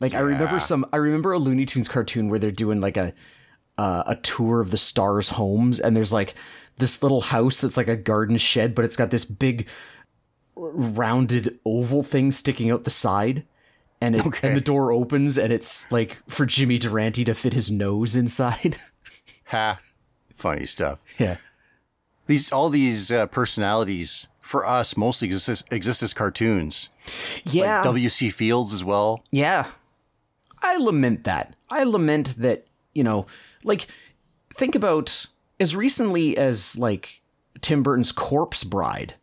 [0.00, 3.12] Like I remember some, I remember a Looney Tunes cartoon where they're doing like a
[3.78, 6.34] uh, a tour of the stars' homes, and there's like
[6.78, 9.66] this little house that's like a garden shed, but it's got this big
[10.56, 13.44] rounded oval thing sticking out the side.
[14.00, 14.48] And, it, Okay.
[14.48, 18.76] and the door opens and it's like for Jimmy Durante to fit his nose inside.
[19.46, 19.80] ha,
[20.34, 21.00] funny stuff.
[21.18, 21.38] yeah.
[22.28, 26.88] These all these uh, personalities for us mostly exist as, exist as cartoons.
[27.44, 27.82] Yeah.
[27.82, 28.08] W.
[28.08, 28.30] C.
[28.30, 29.24] Fields as well.
[29.32, 29.66] yeah.
[30.60, 31.54] I lament that.
[31.70, 33.26] I lament that, you know,
[33.62, 33.86] like
[34.54, 35.26] think about
[35.60, 37.20] as recently as like
[37.60, 39.14] Tim Burton's Corpse Bride.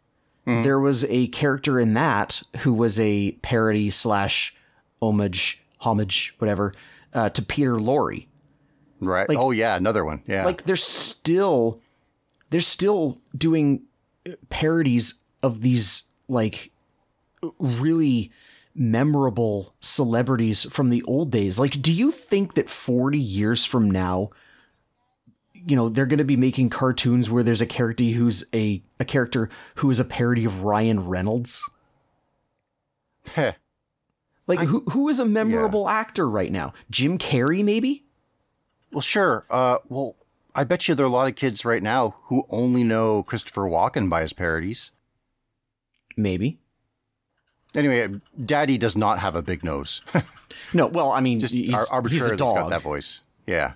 [0.46, 4.56] There was a character in that who was a parody slash
[5.02, 6.74] homage, homage, whatever,
[7.16, 8.28] uh, to Peter Lorre.
[9.02, 9.26] Right.
[9.32, 10.22] oh yeah, another one.
[10.28, 10.46] Yeah.
[10.46, 11.82] like they're still
[12.56, 13.82] they're still doing
[14.48, 16.72] parodies of these like
[17.60, 18.32] really
[18.74, 24.30] memorable celebrities from the old days like do you think that 40 years from now
[25.54, 29.04] you know they're going to be making cartoons where there's a character who's a a
[29.04, 31.70] character who is a parody of Ryan Reynolds
[33.34, 33.52] Heh.
[34.48, 38.06] like who who is a memorable actor right now Jim Carrey maybe
[38.96, 39.46] well, sure.
[39.50, 40.16] Uh, well,
[40.56, 43.64] I bet you there are a lot of kids right now who only know Christopher
[43.64, 44.92] Walken by his parodies.
[46.18, 46.60] maybe
[47.76, 50.02] Anyway, Daddy does not have a big nose.
[50.74, 53.22] no well I mean Just he's, ar- he's a he's got that voice.
[53.46, 53.74] Yeah.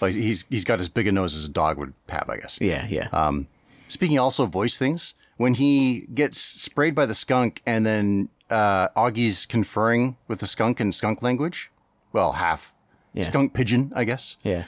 [0.00, 2.58] Like he's he's got as big a nose as a dog would have, I guess.
[2.60, 3.46] yeah yeah Um,
[3.88, 8.88] speaking also of voice things, when he gets sprayed by the skunk and then uh,
[8.96, 11.70] Augie's conferring with the skunk in skunk language,
[12.12, 12.74] well, half
[13.14, 13.22] Yeah.
[13.24, 14.36] skunk pidgin, I guess.
[14.42, 14.64] yeah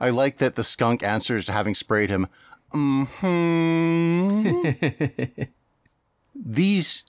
[0.00, 2.26] I like that the skunk answers to having sprayed him.
[2.72, 3.04] hmm
[6.34, 7.04] these,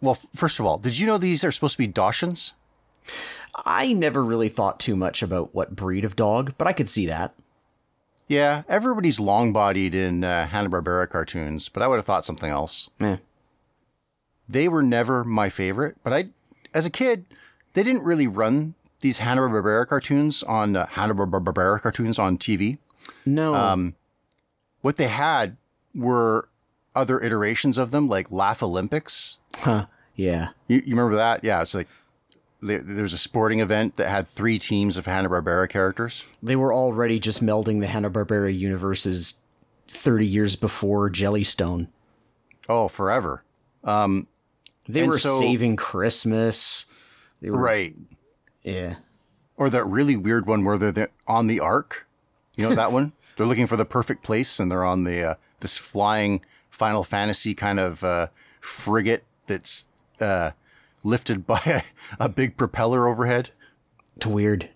[0.00, 2.52] well, first of all, did you know these are supposed to be Dachshunds?
[3.64, 7.06] I never really thought too much about what breed of dog, but I could see
[7.06, 7.34] that.
[8.26, 12.50] Yeah, everybody's long bodied in uh, Hanna Barbera cartoons, but I would have thought something
[12.50, 12.88] else.
[13.00, 13.16] Eh.
[14.48, 16.28] They were never my favorite, but I,
[16.72, 17.26] as a kid,
[17.72, 22.78] they didn't really run these Hanna Barbera cartoons on uh, Hanna Barbera cartoons on TV.
[23.26, 23.54] No.
[23.54, 23.94] Um,
[24.82, 25.56] What they had
[25.94, 26.48] were
[26.94, 29.36] other iterations of them, like Laff-A-Lympics.
[29.56, 29.86] huh.
[30.14, 30.48] Yeah.
[30.68, 31.42] You, you remember that?
[31.44, 31.88] Yeah, it's like
[32.62, 36.24] there was a sporting event that had three teams of Hanna Barbera characters.
[36.42, 39.40] They were already just melding the Hanna-Barbera universes
[39.88, 41.88] 30 years before Jellystone.
[42.68, 43.44] Oh, forever.
[43.84, 46.92] They were so- saving Christmas.
[47.40, 47.94] They were Right.
[48.62, 48.96] Yeah.
[49.56, 52.06] Or that really weird one where they're the- on the ark.
[52.56, 53.12] You know that one?
[53.36, 57.54] They're looking for the perfect place and they're on the uh, this flying Final Fantasy
[57.54, 58.28] kind of uh,
[58.60, 59.86] frigate that's
[60.20, 60.50] uh,
[61.02, 61.82] lifted by a,
[62.18, 63.50] a big propeller overhead.
[64.16, 64.68] It's weird.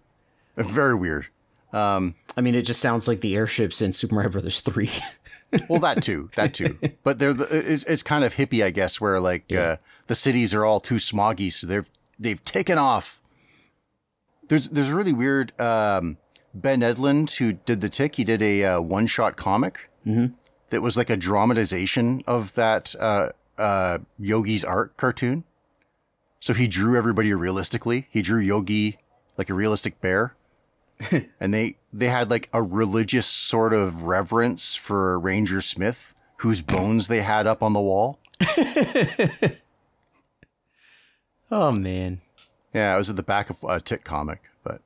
[0.56, 1.26] Very weird.
[1.72, 4.90] I mean, it just sounds like the airships in Super Mario Brothers 3.
[5.68, 6.78] Well, that too, that too.
[7.04, 9.76] But they're the, it's, it's kind of hippie, I guess, where like uh,
[10.06, 13.20] the cities are all too smoggy, so they've they've taken off.
[14.48, 16.18] There's there's a really weird um,
[16.54, 18.16] Ben Edlund who did the Tick.
[18.16, 19.90] He did a uh, one shot comic
[20.70, 25.44] that was like a dramatization of that uh, uh, Yogi's Ark cartoon.
[26.40, 28.06] So he drew everybody realistically.
[28.10, 28.98] He drew Yogi
[29.36, 30.34] like a realistic bear.
[31.40, 37.08] and they they had like a religious sort of reverence for Ranger Smith, whose bones
[37.08, 38.18] they had up on the wall.
[41.50, 42.20] oh, man.
[42.76, 44.42] Yeah, it was at the back of a Tick comic.
[44.62, 44.82] But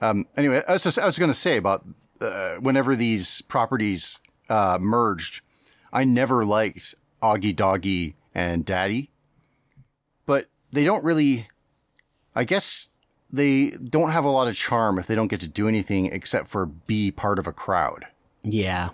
[0.00, 1.84] um, anyway, I was just, I was going to say about
[2.20, 5.42] uh, whenever these properties uh, merged,
[5.92, 9.10] I never liked Augie Doggy and Daddy,
[10.24, 11.48] but they don't really.
[12.36, 12.90] I guess
[13.32, 16.46] they don't have a lot of charm if they don't get to do anything except
[16.46, 18.06] for be part of a crowd.
[18.44, 18.90] Yeah.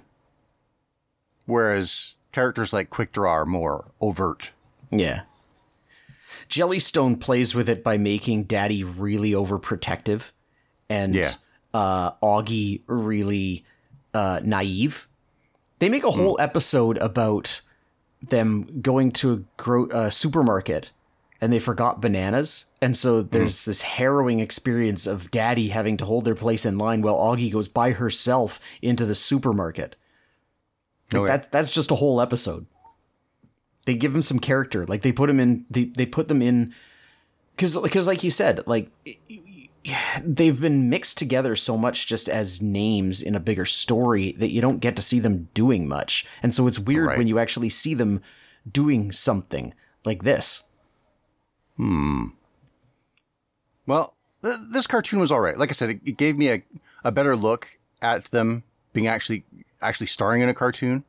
[1.45, 4.53] Whereas characters like Quick Draw are more overt.
[4.91, 5.23] Yeah.
[6.51, 10.33] Jellystone plays with it by making Daddy really overprotective
[10.89, 11.31] and Yeah.
[11.73, 13.65] uh, Augie really
[14.13, 15.07] uh, naive.
[15.79, 17.63] They make a whole episode about
[18.21, 20.91] them going to a gro- uh, supermarket
[21.41, 22.67] and they forgot bananas.
[22.83, 27.01] And so there's this harrowing experience of Daddy having to hold their place in line
[27.01, 29.97] while Augie goes by herself into the supermarket.
[31.13, 31.27] Like Okay.
[31.29, 32.67] that's that's just a whole episode.
[33.87, 34.85] They give him some character.
[34.87, 35.65] Like they put him in.
[35.71, 36.75] They they put them in
[37.57, 38.91] because because like you said, like
[40.23, 44.61] they've been mixed together so much just as names in a bigger story that you
[44.61, 46.27] don't get to see them doing much.
[46.43, 47.19] And so it's weird Right.
[47.19, 48.21] when you actually see them
[48.71, 49.73] doing something
[50.05, 50.65] like this.
[51.79, 52.27] Hmm.
[53.87, 55.57] Well, th- this cartoon was all right.
[55.59, 56.63] Like I said, it, it gave me a,
[57.03, 58.63] a better look at them
[58.93, 59.45] being actually
[59.81, 61.05] actually starring in a cartoon.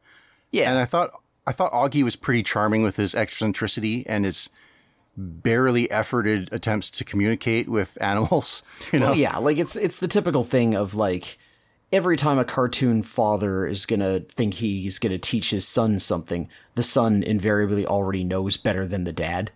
[0.52, 0.70] Yeah.
[0.70, 1.12] And I thought
[1.52, 4.50] I thought Augie was pretty charming with his eccentricity and his
[5.18, 8.64] barely efforted attempts to communicate with animals.
[8.94, 11.38] You know, Well, yeah, like it's it's the typical thing of like
[11.92, 16.84] every time a cartoon father is gonna think he's gonna teach his son something, the
[16.84, 19.52] son invariably already knows better than the dad.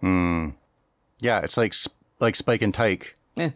[0.00, 0.48] Hmm.
[1.20, 1.72] Yeah, it's like
[2.18, 3.14] like Spike and Tyke.
[3.36, 3.50] Eh.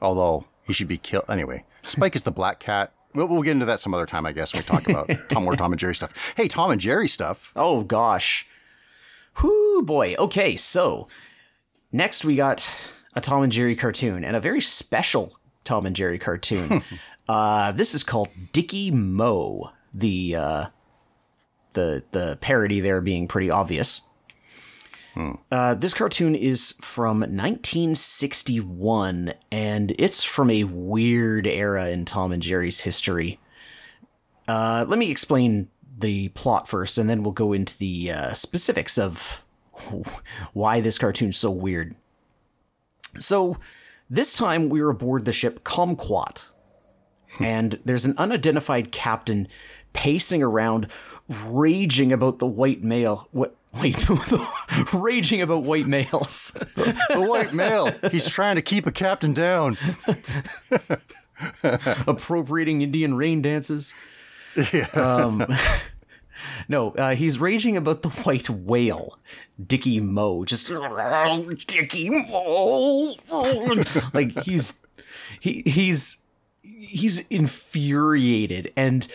[0.00, 1.64] Although he should be killed anyway.
[1.82, 2.92] Spike is the black cat.
[3.14, 5.44] We'll, we'll get into that some other time, I guess, when we talk about Tom
[5.44, 6.12] more Tom and Jerry stuff.
[6.36, 7.52] Hey, Tom and Jerry stuff.
[7.56, 8.46] Oh gosh.
[9.42, 10.14] Whoo boy.
[10.18, 11.08] Okay, so
[11.92, 12.72] next we got
[13.14, 16.82] a Tom and Jerry cartoon and a very special Tom and Jerry cartoon.
[17.28, 19.70] uh, this is called Dicky Moe.
[19.92, 20.64] The uh,
[21.72, 24.02] the the parody there being pretty obvious.
[25.50, 32.42] Uh, this cartoon is from 1961, and it's from a weird era in Tom and
[32.42, 33.40] Jerry's history.
[34.46, 38.98] Uh, let me explain the plot first, and then we'll go into the uh, specifics
[38.98, 39.44] of
[40.52, 41.94] why this cartoon's so weird.
[43.18, 43.56] So,
[44.08, 46.48] this time we were aboard the ship Kumquat,
[47.38, 49.48] and there's an unidentified captain
[49.92, 50.88] pacing around,
[51.28, 53.28] raging about the white male.
[53.32, 53.56] What?
[53.74, 54.04] Wait,
[54.92, 56.56] raging about white males.
[56.74, 57.92] The white male.
[58.10, 59.76] He's trying to keep a captain down.
[62.06, 63.94] appropriating Indian rain dances.
[64.94, 65.46] Um,
[66.68, 69.18] no, uh, he's raging about the white whale,
[69.64, 70.44] Dicky Moe.
[70.44, 70.68] Just
[71.66, 73.14] Dicky Moe,
[74.12, 74.82] like he's
[75.38, 76.22] he he's
[76.62, 79.06] he's infuriated, and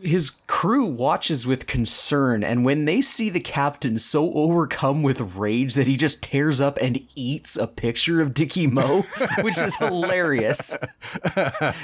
[0.00, 5.74] his crew watches with concern, and when they see the captain so overcome with rage
[5.74, 9.02] that he just tears up and eats a picture of Dicky Moe,
[9.40, 10.76] which is hilarious.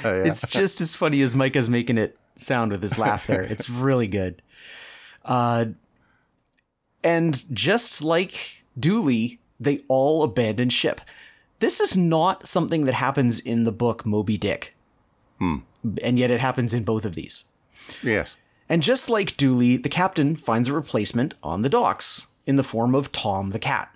[0.03, 3.41] It's just as funny as Micah's making it sound with his laugh there.
[3.43, 4.41] It's really good.
[5.25, 5.65] Uh,
[7.03, 11.01] and just like Dooley, they all abandon ship.
[11.59, 14.75] This is not something that happens in the book Moby Dick.
[16.01, 17.45] And yet it happens in both of these.
[18.01, 18.35] Yes.
[18.69, 22.95] And just like Dooley, the captain finds a replacement on the docks in the form
[22.95, 23.95] of Tom the cat.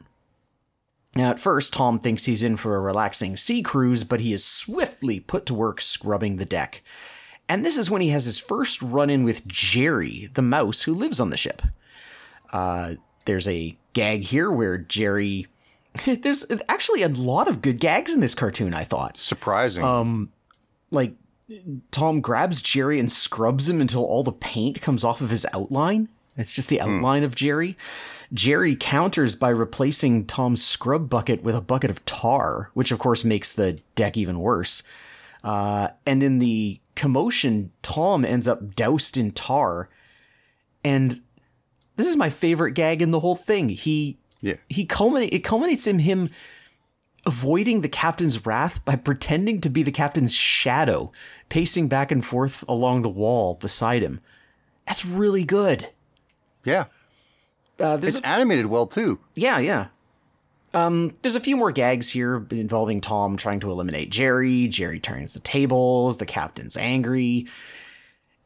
[1.16, 4.46] Now, at first, Tom thinks he's in for a relaxing sea cruise, but he is
[4.46, 6.84] swiftly put to work scrubbing the deck.
[7.50, 10.94] And this is when he has his first run in with Jerry, the mouse who
[10.94, 11.62] lives on the ship.
[12.52, 15.48] Uh, there's a gag here where Jerry.
[16.06, 19.84] There's actually a lot of good gags in this cartoon, I thought Surprising.
[19.84, 20.32] Um,
[20.92, 21.16] like
[21.92, 26.10] Tom grabs Jerry and scrubs him until all the paint comes off of his outline.
[26.36, 27.76] It's just the outline of Jerry.
[28.32, 33.24] Jerry counters by replacing Tom's scrub bucket with a bucket of tar, which of course
[33.24, 34.84] makes the deck even worse.
[35.44, 39.90] Uh, and in the commotion, Tom ends up doused in tar.
[40.84, 41.20] And
[41.96, 43.70] this is my favorite gag in the whole thing.
[43.70, 44.56] He yeah.
[44.70, 46.30] he culminate it culminates in him
[47.28, 51.12] avoiding the captain's wrath by pretending to be the captain's shadow,
[51.50, 54.20] pacing back and forth along the wall beside him.
[54.88, 55.90] That's really good.
[56.66, 56.86] Yeah.
[57.80, 59.20] Uh, It's animated well too.
[59.36, 59.88] yeah, yeah.
[60.74, 64.68] Um, there's a few more gags here involving Tom trying to eliminate Jerry.
[64.68, 66.18] Jerry turns the tables.
[66.18, 67.48] The captain's angry,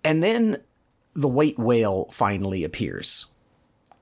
[0.03, 0.57] and then
[1.13, 3.33] the white whale finally appears.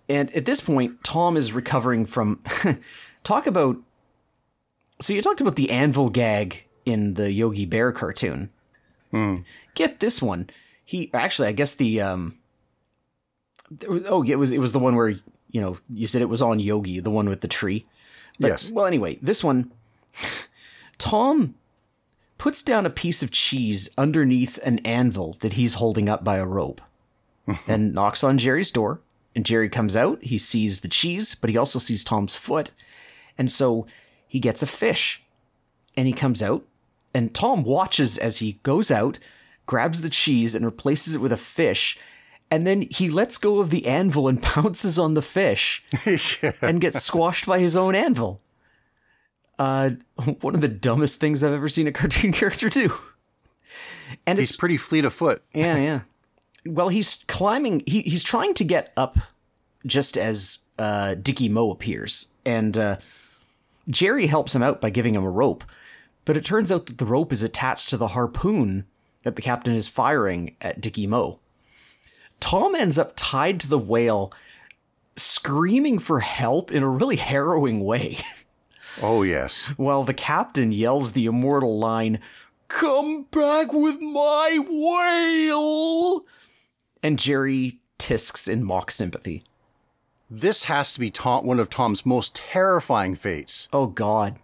[0.10, 2.42] And at this point, Tom is recovering from.
[3.24, 3.78] talk about.
[5.02, 8.50] So you talked about the anvil gag in the Yogi Bear cartoon.
[9.76, 10.50] Get this one.
[10.84, 12.38] He actually, I guess the um.
[13.88, 16.60] Oh, it was it was the one where you know you said it was on
[16.60, 17.86] Yogi, the one with the tree.
[18.40, 18.72] But, yes.
[18.72, 19.72] Well, anyway, this one,
[20.98, 21.56] Tom
[22.38, 26.46] puts down a piece of cheese underneath an anvil that he's holding up by a
[26.46, 26.82] rope
[27.68, 29.02] and knocks on Jerry's door.
[29.36, 30.24] And Jerry comes out.
[30.24, 32.72] He sees the cheese, but he also sees Tom's foot.
[33.38, 33.86] And so
[34.30, 35.22] he gets a fish
[35.98, 36.64] and he comes out.
[37.14, 39.20] And Tom watches as he goes out,
[39.66, 41.98] grabs the cheese, and replaces it with a fish.
[42.52, 45.84] And then he lets go of the anvil and pounces on the fish
[46.62, 48.40] and gets squashed by his own anvil.
[49.58, 49.92] Uh,
[50.42, 52.94] one of the dumbest things I've ever seen a cartoon character do.
[54.26, 55.44] And it's He's pretty fleet of foot.
[55.54, 56.00] yeah, yeah.
[56.66, 57.82] Well, he's climbing.
[57.88, 59.18] He he's trying to get up,
[59.86, 62.98] just as uh, Dicky Moe appears, and uh,
[63.90, 65.64] Jerry helps him out by giving him a rope.
[66.26, 68.86] But it turns out that the rope is attached to the harpoon
[69.24, 71.40] that the captain is firing at Dicky Moe.
[72.40, 74.32] Tom ends up tied to the whale,
[75.16, 78.18] screaming for help in a really harrowing way.
[79.02, 79.68] Oh yes.
[79.78, 82.20] while the captain yells the immortal line,
[82.68, 86.26] Come back with my whale!
[87.02, 89.44] And Jerry tisks in mock sympathy.
[90.30, 93.68] This has to be Tom, one of Tom's most terrifying fates.
[93.74, 94.40] Oh god.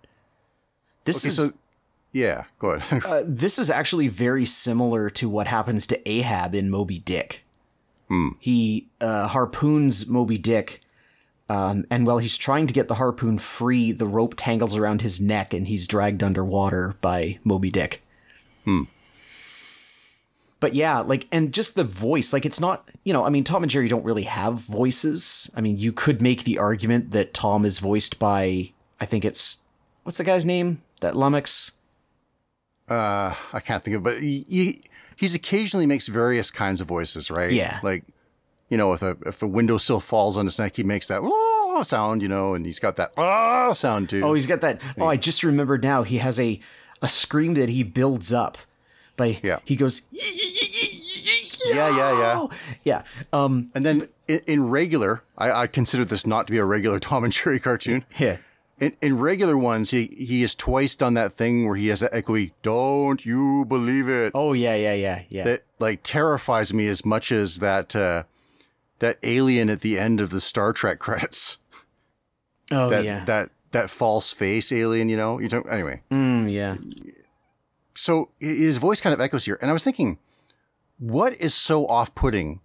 [1.04, 1.50] This Okay, is so
[2.12, 3.04] yeah, go ahead.
[3.06, 7.44] uh, this is actually very similar to what happens to Ahab in Moby Dick.
[8.40, 10.82] He uh, harpoons Moby Dick,
[11.50, 15.20] um, and while he's trying to get the harpoon free, the rope tangles around his
[15.20, 18.04] neck, and he's dragged underwater by Moby Dick.
[20.66, 23.62] But yeah, like, and just the voice, like, it's not, you know, I mean, Tom
[23.62, 25.52] and Jerry don't really have voices.
[25.56, 29.60] I mean, you could make the argument that Tom is voiced by, I think it's,
[30.02, 30.82] what's the guy's name?
[31.02, 31.74] That Lummox?
[32.90, 34.82] uh, I can't think of, but he, he
[35.16, 37.52] he's occasionally makes various kinds of voices, right?
[37.52, 37.80] Yeah.
[37.84, 38.04] Like,
[38.70, 41.84] you know, if a if a windowsill falls on his neck, he makes that oh
[41.84, 44.24] sound, you know, and he's got that oh sound too.
[44.24, 44.82] Oh, he's got that.
[44.98, 46.02] Oh, I just remembered now.
[46.02, 46.60] He has a
[47.02, 48.58] a scream that he builds up.
[49.18, 49.60] By Yeah.
[49.66, 50.02] he goes.
[50.12, 52.48] yeah, yeah, yeah.
[52.84, 53.04] Yeah.
[53.34, 53.70] Um.
[53.74, 57.24] And then in, in regular, I, I consider this not to be a regular Tom
[57.24, 58.06] and Jerry cartoon.
[58.20, 58.38] Yeah.
[58.78, 62.12] In, in regular ones, he he has twice done that thing where he has that
[62.12, 64.76] echoey "Don't you believe it?" Oh yeah.
[64.76, 64.94] Yeah.
[64.94, 65.22] Yeah.
[65.30, 65.44] Yeah.
[65.46, 68.24] that like terrifies me as much as that uh,
[69.00, 71.58] that alien at the end of the Star Trek credits.
[72.72, 73.24] oh That yeah.
[73.26, 75.40] that that false face alien, you know.
[75.40, 76.02] You don't anyway.
[76.12, 76.76] Mm, yeah.
[77.96, 80.20] So his voice kind of echoes here, and I was thinking,
[81.00, 82.60] what is so off-putting?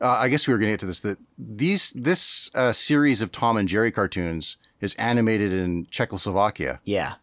[0.00, 1.00] Uh, I guess we were going to get to this.
[1.00, 7.14] That these this uh, series of Tom and Jerry cartoons is animated in Czechoslovakia, Yeah.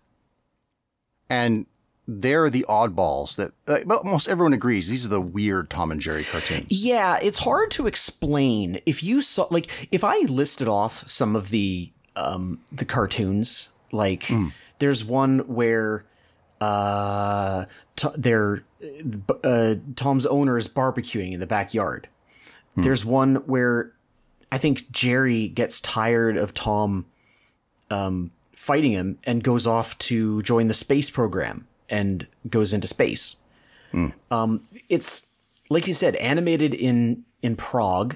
[1.30, 1.66] and
[2.08, 6.24] they're the oddballs that but almost everyone agrees these are the weird Tom and Jerry
[6.24, 6.66] cartoons.
[6.70, 8.80] Yeah, it's hard to explain.
[8.86, 14.30] If you saw like if I listed off some of the um the cartoons, like
[14.80, 16.06] there's one where
[16.62, 18.64] uh t- they're
[19.44, 22.08] uh Tom's owner is barbecuing in the backyard.
[22.78, 23.92] There's one where
[24.52, 27.06] I think Jerry gets tired of Tom
[27.90, 33.38] um fighting him and goes off to join the space program and goes into space.
[34.30, 35.28] Um it's
[35.70, 38.16] like you said animated in in Prague.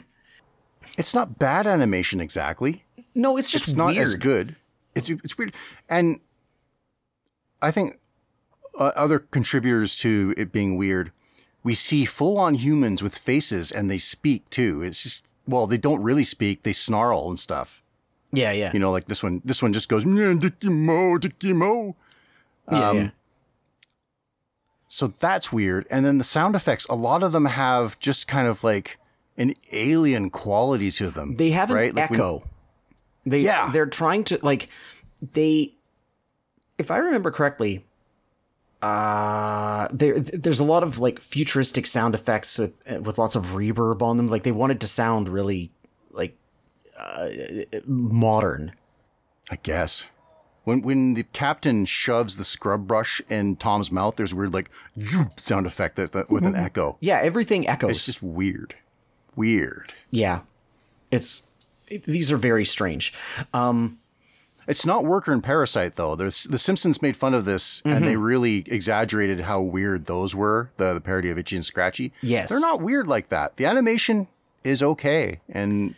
[0.98, 2.84] It's not bad animation exactly.
[3.14, 4.08] No, it's just It's not weird.
[4.08, 4.56] as good.
[4.94, 5.54] It's it's weird,
[5.90, 6.20] and
[7.62, 7.98] I think
[8.78, 11.12] uh, other contributors to it being weird.
[11.64, 14.82] We see full on humans with faces, and they speak too.
[14.84, 17.82] It's just well, they don't really speak; they snarl and stuff.
[18.32, 18.72] Yeah, yeah.
[18.74, 19.42] You know, like this one.
[19.46, 21.96] This one just goes "Yeah, Dicky Moe, Dicky Moe.
[22.72, 23.10] yeah, um, yeah.
[24.88, 25.88] So that's weird.
[25.90, 28.98] And then the sound effects, a lot of them have just kind of like
[29.38, 31.36] an alien quality to them.
[31.36, 31.94] They have an right?
[31.96, 32.44] Like when- echo.
[33.26, 33.72] they Yeah.
[33.72, 34.70] they're trying to like
[35.34, 35.74] they
[36.78, 37.86] if I remember correctly,
[38.86, 44.02] uh there there's a lot of like futuristic sound effects with with lots of reverb
[44.02, 44.28] on them.
[44.28, 45.72] Like they wanted to sound really
[46.12, 46.38] like
[47.00, 47.28] uh,
[47.86, 48.74] modern.
[49.50, 50.06] I guess.
[50.66, 54.70] When when the captain shoves the scrub brush in Tom's mouth, there's a weird like
[55.38, 56.98] sound effect that, that with an echo.
[57.00, 57.92] Yeah, everything echoes.
[57.92, 58.76] It's just weird.
[59.36, 59.94] Weird.
[60.12, 60.42] yeah.
[61.12, 61.48] It's
[61.88, 63.14] it- these are very strange.
[63.54, 64.00] Um
[64.68, 66.16] It's not Worker and Parasite though.
[66.16, 70.72] There's the Simpsons made fun of this and they really exaggerated how weird those were.
[70.78, 72.12] The the parody of Itchy and Scratchy.
[72.22, 72.50] Yes.
[72.50, 73.58] they're not weird like that.
[73.58, 74.28] The animation
[74.64, 75.96] is okay and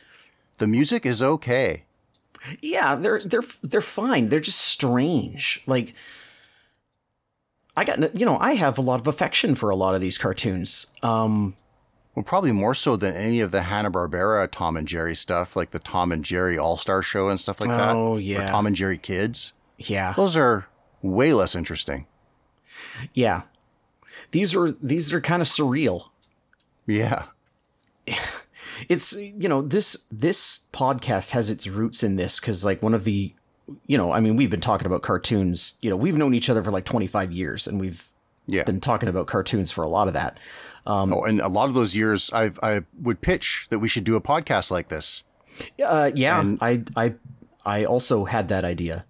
[0.57, 1.84] the music is okay.
[2.61, 4.30] Yeah, they're they're they're fine.
[4.30, 5.63] They're just strange.
[5.65, 5.93] Like
[7.76, 10.18] I got you know, I have a lot of affection for a lot of these
[10.18, 10.93] cartoons.
[11.03, 11.55] Um
[12.18, 15.70] Well, probably more so than any of the Hanna Barbera Tom and Jerry stuff, like
[15.70, 17.89] the Tom and Jerry All Star Show and stuff like that.
[17.93, 18.47] Oh, Or yeah.
[18.47, 19.53] Tom and Jerry Kids.
[19.78, 20.15] yeah.
[20.18, 20.65] Those are
[21.03, 22.07] way less interesting.
[23.13, 23.43] Yeah.
[24.32, 26.05] These are these are kind of surreal.
[26.88, 27.26] Yeah.
[28.89, 33.03] It's you know, this this podcast has its roots in this cuz like one of
[33.03, 33.34] the
[33.86, 36.63] you know, I mean, we've been talking about cartoons, you know, we've known each other
[36.63, 38.07] for like 25 years and we've
[38.47, 38.63] Yeah.
[38.63, 40.38] been talking about cartoons for a lot of that.
[40.88, 44.15] Oh, and a lot of those years, I I would pitch that we should do
[44.15, 45.23] a podcast like this.
[45.83, 47.15] Uh yeah, And- I I
[47.65, 49.05] I also had that idea.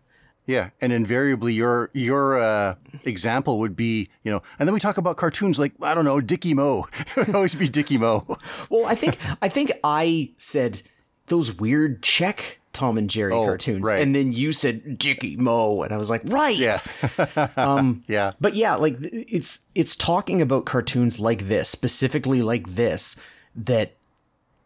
[0.47, 4.97] Yeah, and invariably your your uh, example would be, you know, and then we talk
[4.97, 6.87] about cartoons like I don't know, Dicky Moe.
[7.17, 8.25] it would always be Dicky Moe.
[8.69, 10.81] Well, I think I think I said
[11.27, 14.01] those weird Czech Tom and Jerry oh, cartoons, right.
[14.01, 16.55] and then you said Dicky Moe, and I was like, right.
[16.55, 16.79] Yeah,
[17.57, 23.15] um, yeah, But yeah, like it's it's talking about cartoons like this, specifically like this,
[23.55, 23.95] that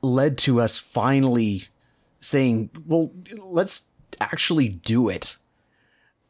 [0.01, 1.66] led to us finally
[2.20, 3.89] saying, well, let's
[4.20, 5.38] actually do it.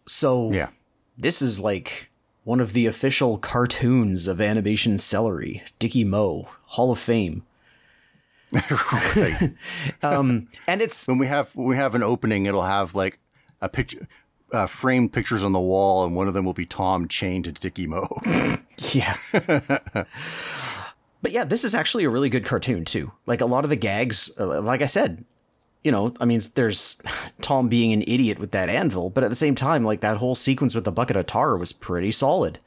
[0.07, 0.69] So yeah.
[1.17, 2.11] this is like
[2.43, 7.43] one of the official cartoons of animation celery, Dicky Moe, Hall of Fame.
[8.53, 9.53] Right.
[10.03, 13.19] Um, and it's when we have when we have an opening, it'll have like
[13.61, 14.07] a picture.
[14.53, 17.53] Uh, framed pictures on the wall, and one of them will be Tom chained to
[17.53, 18.19] Dicky Moe.
[18.91, 19.15] yeah.
[21.21, 23.13] but yeah, this is actually a really good cartoon too.
[23.25, 25.23] Like a lot of the gags, uh, like I said,
[25.85, 27.01] you know, I mean, there's
[27.41, 30.35] Tom being an idiot with that anvil, but at the same time, like that whole
[30.35, 32.59] sequence with the bucket of tar was pretty solid.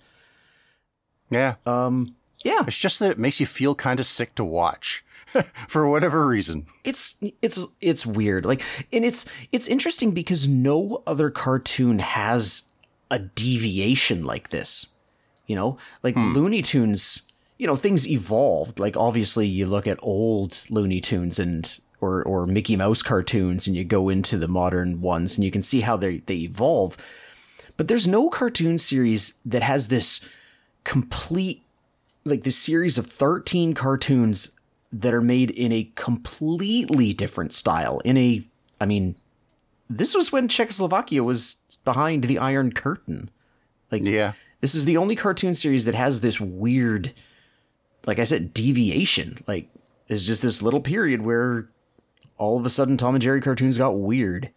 [1.29, 2.15] yeah, Um,
[2.45, 5.04] yeah, it's just that it makes you feel kind of sick to watch,
[5.69, 6.67] for whatever reason.
[6.85, 8.45] it's it's it's weird.
[8.45, 8.63] Like
[8.93, 12.71] and it's it's interesting because no other cartoon has
[13.11, 14.95] a deviation like this
[15.47, 15.77] you know?
[16.03, 16.33] Like hmm.
[16.33, 18.79] looney tunes you know things evolved.
[18.79, 23.77] Like obviously you look at old looney tunes and or or mickey mouse cartoons and
[23.77, 26.97] you go into the modern ones and you can see how they they evolve.
[27.77, 30.29] But there's no cartoon series that has this
[30.85, 31.63] complete
[32.25, 34.54] like this series of 13 cartoons
[35.01, 38.43] that are made in a completely different style in a
[38.81, 39.17] i mean
[39.91, 43.31] this was when czechoslovakia was behind the iron curtain
[43.91, 47.13] Like, Yeah, this is the only cartoon series that has this weird
[48.07, 49.69] like i said deviation like
[50.07, 51.69] there's just this little period where
[52.39, 54.51] all of a sudden tom and jerry cartoons got weird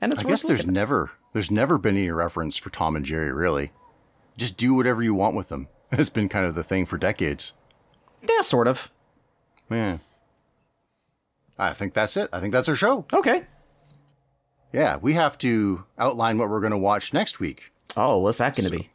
[0.00, 0.70] and it's I guess there's at.
[0.70, 3.72] never there's never been any reference for Tom and Jerry really.
[4.36, 5.68] Just do whatever you want with them.
[5.92, 7.52] It's been kind of the thing for decades.
[8.28, 8.90] Yeah sort of
[9.70, 9.98] Yeah.
[11.58, 12.28] I think that's it.
[12.32, 13.06] I think that's our show.
[13.12, 13.46] okay
[14.72, 17.72] Yeah, we have to outline what we're going to watch next week.
[17.96, 18.90] oh what's that gonna be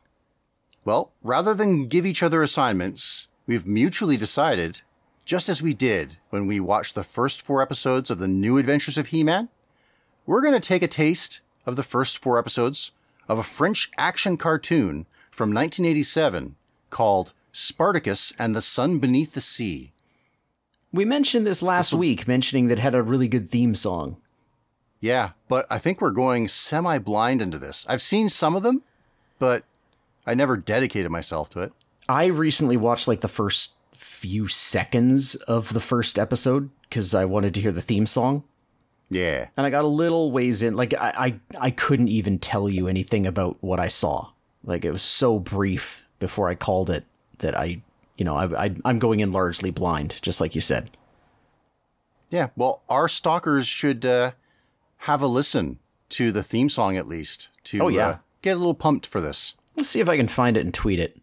[0.86, 4.82] Well, rather than give each other assignments, we've mutually decided,
[5.26, 8.98] just as we did when we watched the first four episodes of the new adventures
[8.98, 9.50] of He Man,
[10.26, 12.92] we're going to take a taste of the first four episodes
[13.28, 16.56] of a French action cartoon from 1987
[16.90, 19.92] called Spartacus and the Sun Beneath the Sea.
[20.92, 24.18] We mentioned this last week, mentioning that it had a really good theme song.
[25.00, 27.86] Yeah, but I think we're going semi blind into this.
[27.88, 28.84] I've seen some of them,
[29.38, 29.64] but
[30.26, 31.74] I never dedicated myself to it.
[32.08, 37.54] I recently watched like the first few seconds of the first episode because I wanted
[37.54, 38.44] to hear the theme song.
[39.10, 39.48] Yeah.
[39.56, 40.76] And I got a little ways in.
[40.76, 44.30] Like I, I, I couldn't even tell you anything about what I saw.
[44.64, 47.06] Like it was so brief before I called it
[47.40, 47.82] that I,
[48.18, 50.90] you know, I, I I'm going in largely blind, just like you said.
[52.30, 52.50] Yeah.
[52.56, 54.32] Well, our stalkers should uh,
[54.98, 55.80] have a listen
[56.10, 58.08] to the theme song at least to Oh, yeah.
[58.08, 59.56] uh, get a little pumped for this.
[59.76, 61.18] Let's see if I can find it and tweet it.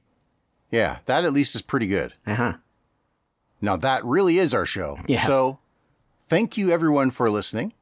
[0.71, 2.14] Yeah, that at least is pretty good.
[2.27, 2.53] Uh huh.
[3.61, 4.99] Now that really is our show.
[5.07, 5.21] Yeah.
[5.23, 5.59] So
[6.29, 7.73] thank you everyone for listening.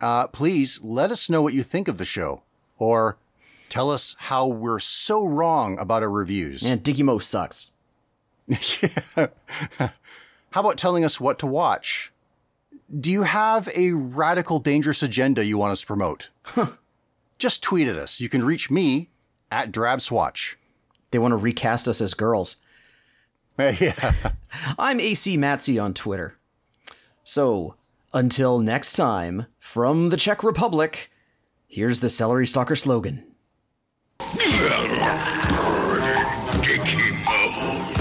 [0.00, 2.42] Uh, please let us know what you think of the show
[2.78, 3.16] or
[3.74, 6.64] tell us how we're so wrong about our reviews.
[6.64, 7.72] And Dicky Moe sucks.
[9.16, 9.30] How
[10.60, 12.12] about telling us what to watch?
[13.00, 16.30] Do you have a radical dangerous agenda you want us to promote?
[17.38, 18.20] Just tweet at us.
[18.20, 19.10] You can reach me
[19.50, 20.54] at Drabswatch.
[21.10, 22.58] They want to recast us as girls.
[23.58, 24.12] yeah.
[24.78, 26.38] I'm AC Matsy on Twitter.
[27.24, 27.74] So,
[28.12, 31.10] until next time, from the Czech Republic,
[31.66, 33.33] here's the Celery Stalker slogan.
[36.64, 37.98] Dicky Moe.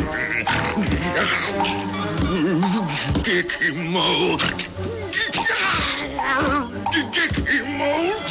[3.24, 4.38] Dicky Moe.
[7.12, 8.23] Dicky Moe.